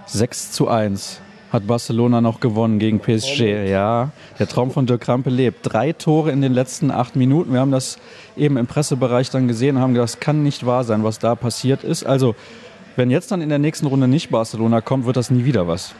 6 0.07 0.53
zu 0.53 0.68
1 0.68 1.21
hat 1.53 1.66
Barcelona 1.66 2.21
noch 2.21 2.40
gewonnen 2.40 2.79
gegen 2.79 3.01
PSG. 3.01 3.68
Ja, 3.68 4.11
der 4.38 4.49
Traum 4.49 4.71
von 4.71 4.87
Dirk 4.87 5.01
Krampe 5.01 5.31
lebt. 5.31 5.61
Drei 5.62 5.92
Tore 5.92 6.31
in 6.31 6.42
den 6.42 6.53
letzten 6.53 6.90
acht 6.90 7.16
Minuten. 7.16 7.53
Wir 7.53 7.61
haben 7.61 7.73
das 7.73 7.99
eben 8.37 8.57
im 8.57 8.66
Pressebereich 8.66 9.31
dann 9.31 9.49
gesehen 9.49 9.77
und 9.77 9.83
haben 9.83 9.94
gedacht, 9.94 10.11
das 10.12 10.21
kann 10.21 10.42
nicht 10.42 10.66
wahr 10.66 10.85
sein, 10.85 11.05
was 11.05 11.18
da 11.18 11.35
passiert 11.35 11.85
ist. 11.85 12.05
Also 12.05 12.35
wenn 12.98 13.11
jetzt 13.11 13.30
dann 13.30 13.40
in 13.40 13.48
der 13.48 13.58
nächsten 13.58 13.87
Runde 13.87 14.08
nicht 14.08 14.30
Barcelona 14.30 14.80
kommt, 14.80 15.06
wird 15.06 15.16
das 15.16 15.30
nie 15.30 15.44
wieder 15.44 15.68
was. 15.68 15.94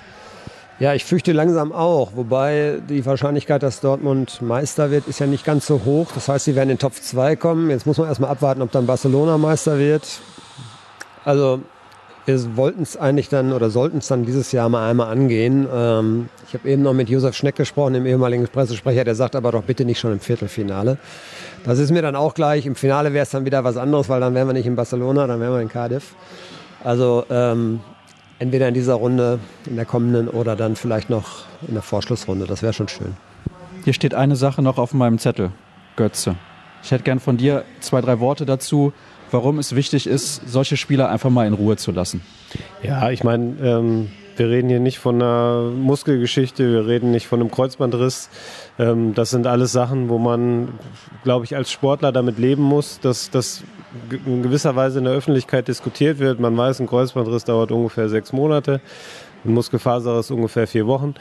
Ja, 0.80 0.94
ich 0.94 1.04
fürchte 1.04 1.32
langsam 1.32 1.72
auch. 1.72 2.12
Wobei 2.14 2.78
die 2.88 3.06
Wahrscheinlichkeit, 3.06 3.62
dass 3.62 3.80
Dortmund 3.80 4.42
Meister 4.42 4.90
wird, 4.90 5.06
ist 5.06 5.20
ja 5.20 5.26
nicht 5.26 5.44
ganz 5.44 5.66
so 5.66 5.82
hoch. 5.84 6.08
Das 6.14 6.28
heißt, 6.28 6.44
sie 6.44 6.56
werden 6.56 6.70
in 6.70 6.76
den 6.76 6.80
Top 6.80 6.94
2 6.94 7.37
kommen. 7.37 7.70
Jetzt 7.70 7.87
muss 7.87 7.98
man 7.98 8.08
erstmal 8.08 8.30
abwarten, 8.30 8.62
ob 8.62 8.72
dann 8.72 8.87
Barcelona 8.87 9.38
Meister 9.38 9.78
wird. 9.78 10.20
Also 11.24 11.61
wir 12.26 12.56
wollten 12.56 12.82
es 12.82 12.96
eigentlich 12.96 13.28
dann 13.28 13.52
oder 13.52 13.70
sollten 13.70 13.98
es 13.98 14.08
dann 14.08 14.24
dieses 14.24 14.52
Jahr 14.52 14.68
mal 14.68 14.88
einmal 14.88 15.11
angehen. 15.11 15.66
Ähm, 15.72 16.28
ich 16.46 16.54
habe 16.54 16.68
eben 16.68 16.82
noch 16.82 16.94
mit 16.94 17.08
Josef 17.08 17.34
Schneck 17.34 17.56
gesprochen, 17.56 17.94
dem 17.94 18.06
ehemaligen 18.06 18.46
Pressesprecher, 18.46 19.04
der 19.04 19.14
sagt 19.14 19.34
aber 19.34 19.52
doch 19.52 19.62
bitte 19.62 19.84
nicht 19.84 19.98
schon 19.98 20.12
im 20.12 20.20
Viertelfinale. 20.20 20.98
Das 21.64 21.78
ist 21.78 21.90
mir 21.90 22.02
dann 22.02 22.16
auch 22.16 22.34
gleich. 22.34 22.66
Im 22.66 22.74
Finale 22.74 23.12
wäre 23.12 23.22
es 23.22 23.30
dann 23.30 23.44
wieder 23.44 23.64
was 23.64 23.76
anderes, 23.76 24.08
weil 24.08 24.20
dann 24.20 24.34
wären 24.34 24.46
wir 24.46 24.52
nicht 24.52 24.66
in 24.66 24.76
Barcelona, 24.76 25.26
dann 25.26 25.40
wären 25.40 25.54
wir 25.54 25.61
in 25.61 25.68
Cardiff. 25.68 26.14
Also 26.84 27.24
ähm, 27.30 27.80
entweder 28.38 28.68
in 28.68 28.74
dieser 28.74 28.94
Runde, 28.94 29.40
in 29.66 29.76
der 29.76 29.84
kommenden 29.84 30.28
oder 30.28 30.56
dann 30.56 30.76
vielleicht 30.76 31.10
noch 31.10 31.44
in 31.66 31.74
der 31.74 31.82
Vorschlussrunde. 31.82 32.46
Das 32.46 32.62
wäre 32.62 32.72
schon 32.72 32.88
schön. 32.88 33.16
Hier 33.84 33.92
steht 33.92 34.14
eine 34.14 34.36
Sache 34.36 34.62
noch 34.62 34.78
auf 34.78 34.94
meinem 34.94 35.18
Zettel, 35.18 35.50
Götze. 35.96 36.36
Ich 36.82 36.90
hätte 36.90 37.04
gern 37.04 37.20
von 37.20 37.36
dir 37.36 37.64
zwei, 37.80 38.00
drei 38.00 38.20
Worte 38.20 38.46
dazu, 38.46 38.92
warum 39.30 39.58
es 39.58 39.74
wichtig 39.74 40.06
ist, 40.06 40.42
solche 40.48 40.76
Spieler 40.76 41.08
einfach 41.08 41.30
mal 41.30 41.46
in 41.46 41.54
Ruhe 41.54 41.76
zu 41.76 41.90
lassen. 41.90 42.22
Ja, 42.82 43.10
ich 43.10 43.24
meine, 43.24 43.56
ähm, 43.62 44.10
wir 44.36 44.48
reden 44.48 44.68
hier 44.68 44.80
nicht 44.80 44.98
von 44.98 45.16
einer 45.16 45.70
Muskelgeschichte, 45.70 46.70
wir 46.70 46.86
reden 46.86 47.10
nicht 47.10 47.26
von 47.26 47.40
einem 47.40 47.50
Kreuzbandriss. 47.50 48.30
Ähm, 48.78 49.14
das 49.14 49.30
sind 49.30 49.46
alles 49.46 49.72
Sachen, 49.72 50.08
wo 50.08 50.18
man, 50.18 50.68
glaube 51.24 51.44
ich, 51.44 51.56
als 51.56 51.72
Sportler 51.72 52.12
damit 52.12 52.38
leben 52.38 52.62
muss, 52.62 53.00
dass 53.00 53.30
das 53.30 53.64
in 54.27 54.42
gewisser 54.42 54.77
Weise 54.77 54.98
in 54.98 55.05
der 55.05 55.14
Öffentlichkeit 55.14 55.68
diskutiert 55.68 56.18
wird. 56.18 56.40
Man 56.40 56.57
weiß, 56.57 56.81
ein 56.81 56.87
Kreuzbandriss 56.87 57.44
dauert 57.44 57.72
ungefähr 57.72 58.09
sechs 58.09 58.33
Monate, 58.33 58.81
ein 59.44 59.53
Muskelfaserriss 59.53 60.31
ungefähr 60.31 60.66
vier 60.66 60.87
Wochen. 60.87 61.14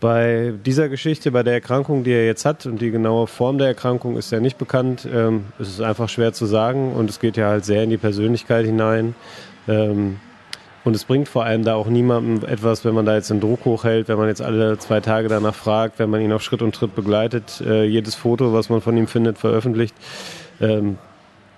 Bei 0.00 0.52
dieser 0.66 0.88
Geschichte, 0.88 1.30
bei 1.30 1.44
der 1.44 1.54
Erkrankung, 1.54 2.02
die 2.02 2.10
er 2.10 2.26
jetzt 2.26 2.44
hat 2.44 2.66
und 2.66 2.80
die 2.80 2.90
genaue 2.90 3.28
Form 3.28 3.58
der 3.58 3.68
Erkrankung 3.68 4.16
ist 4.16 4.32
ja 4.32 4.40
nicht 4.40 4.58
bekannt, 4.58 5.06
ähm, 5.12 5.44
ist 5.60 5.68
es 5.68 5.80
einfach 5.80 6.08
schwer 6.08 6.32
zu 6.32 6.46
sagen 6.46 6.92
und 6.92 7.08
es 7.08 7.20
geht 7.20 7.36
ja 7.36 7.46
halt 7.46 7.64
sehr 7.64 7.84
in 7.84 7.90
die 7.90 7.98
Persönlichkeit 7.98 8.66
hinein. 8.66 9.14
Ähm, 9.68 10.16
und 10.84 10.96
es 10.96 11.04
bringt 11.04 11.28
vor 11.28 11.44
allem 11.44 11.62
da 11.62 11.76
auch 11.76 11.86
niemandem 11.86 12.48
etwas, 12.48 12.84
wenn 12.84 12.94
man 12.94 13.06
da 13.06 13.14
jetzt 13.14 13.30
den 13.30 13.38
Druck 13.38 13.64
hochhält, 13.64 14.08
wenn 14.08 14.18
man 14.18 14.26
jetzt 14.26 14.42
alle 14.42 14.76
zwei 14.78 14.98
Tage 14.98 15.28
danach 15.28 15.54
fragt, 15.54 16.00
wenn 16.00 16.10
man 16.10 16.20
ihn 16.20 16.32
auf 16.32 16.42
Schritt 16.42 16.62
und 16.62 16.74
Tritt 16.74 16.96
begleitet, 16.96 17.62
äh, 17.64 17.84
jedes 17.84 18.16
Foto, 18.16 18.52
was 18.52 18.68
man 18.68 18.80
von 18.80 18.96
ihm 18.96 19.06
findet, 19.06 19.38
veröffentlicht. 19.38 19.94
Ähm, 20.60 20.98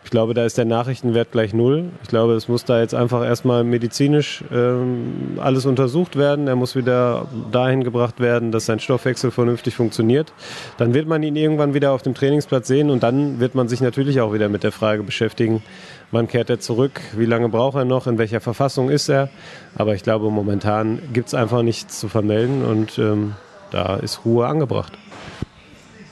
ich 0.05 0.11
glaube, 0.11 0.35
da 0.35 0.45
ist 0.45 0.59
der 0.59 0.67
Nachrichtenwert 0.67 1.33
gleich 1.33 1.55
null. 1.55 1.87
Ich 2.03 2.09
glaube, 2.09 2.35
es 2.35 2.47
muss 2.47 2.65
da 2.65 2.79
jetzt 2.81 2.95
einfach 2.95 3.25
erstmal 3.25 3.65
medizinisch 3.65 4.45
ähm, 4.53 5.39
alles 5.39 5.65
untersucht 5.65 6.17
werden. 6.17 6.47
Er 6.47 6.57
muss 6.57 6.77
wieder 6.77 7.27
dahin 7.51 7.83
gebracht 7.83 8.21
werden, 8.21 8.53
dass 8.53 8.67
sein 8.67 8.81
Stoffwechsel 8.81 9.31
vernünftig 9.31 9.75
funktioniert. 9.75 10.33
Dann 10.77 10.93
wird 10.93 11.09
man 11.09 11.23
ihn 11.23 11.37
irgendwann 11.37 11.73
wieder 11.73 11.93
auf 11.93 12.03
dem 12.03 12.15
Trainingsplatz 12.15 12.69
sehen 12.69 12.91
und 12.91 13.03
dann 13.03 13.41
wird 13.41 13.55
man 13.55 13.67
sich 13.67 13.81
natürlich 13.81 14.21
auch 14.21 14.35
wieder 14.35 14.51
mit 14.51 14.63
der 14.63 14.73
Frage 14.73 15.03
beschäftigen, 15.03 15.63
wann 16.11 16.29
kehrt 16.29 16.51
er 16.51 16.61
zurück, 16.61 17.01
wie 17.17 17.27
lange 17.27 17.49
braucht 17.49 17.77
er 17.77 17.87
noch, 17.87 18.07
in 18.07 18.19
welcher 18.19 18.41
Verfassung 18.41 18.91
ist 18.91 19.09
er. 19.09 19.31
Aber 19.75 19.95
ich 19.95 20.03
glaube, 20.03 20.31
momentan 20.31 21.01
gibt 21.15 21.29
es 21.29 21.35
einfach 21.35 21.63
nichts 21.63 21.99
zu 21.99 22.09
vermelden 22.09 22.63
und 22.63 22.99
ähm, 22.99 23.33
da 23.71 23.97
ist 23.97 24.25
Ruhe 24.25 24.47
angebracht. 24.47 24.93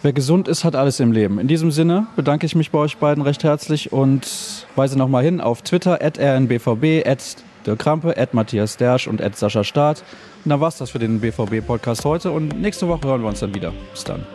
Wer 0.02 0.12
gesund 0.12 0.48
ist, 0.48 0.64
hat 0.64 0.74
alles 0.74 0.98
im 0.98 1.12
Leben. 1.12 1.38
In 1.38 1.46
diesem 1.46 1.70
Sinne 1.70 2.08
bedanke 2.16 2.44
ich 2.44 2.56
mich 2.56 2.72
bei 2.72 2.78
euch 2.78 2.96
beiden 2.96 3.22
recht 3.22 3.44
herzlich 3.44 3.92
und 3.92 4.66
weise 4.74 4.98
nochmal 4.98 5.22
hin 5.22 5.40
auf 5.40 5.62
Twitter, 5.62 6.02
at 6.02 6.18
rnbvb, 6.18 7.06
at 7.06 7.36
Dirk 7.64 7.78
Krampe, 7.78 8.16
at 8.16 8.34
Matthias 8.34 8.76
Dersch 8.76 9.06
und 9.06 9.22
at 9.22 9.36
Sascha 9.36 9.62
Staat. 9.62 10.02
Und 10.44 10.50
dann 10.50 10.60
war's 10.60 10.76
das 10.76 10.90
für 10.90 10.98
den 10.98 11.20
BVB-Podcast 11.20 12.04
heute 12.04 12.32
und 12.32 12.60
nächste 12.60 12.88
Woche 12.88 13.06
hören 13.06 13.22
wir 13.22 13.28
uns 13.28 13.38
dann 13.38 13.54
wieder. 13.54 13.72
Bis 13.92 14.02
dann. 14.02 14.26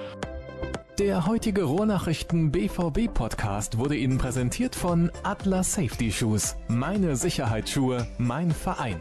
Der 1.00 1.28
heutige 1.28 1.64
Ruhrnachrichten 1.64 2.50
BVB 2.50 3.14
Podcast 3.14 3.78
wurde 3.78 3.98
Ihnen 3.98 4.18
präsentiert 4.18 4.74
von 4.74 5.12
Atlas 5.24 5.74
Safety 5.74 6.14
Shoes. 6.14 6.56
Meine 6.70 7.18
Sicherheitsschuhe, 7.18 8.08
mein 8.18 8.52
Verein. 8.52 8.96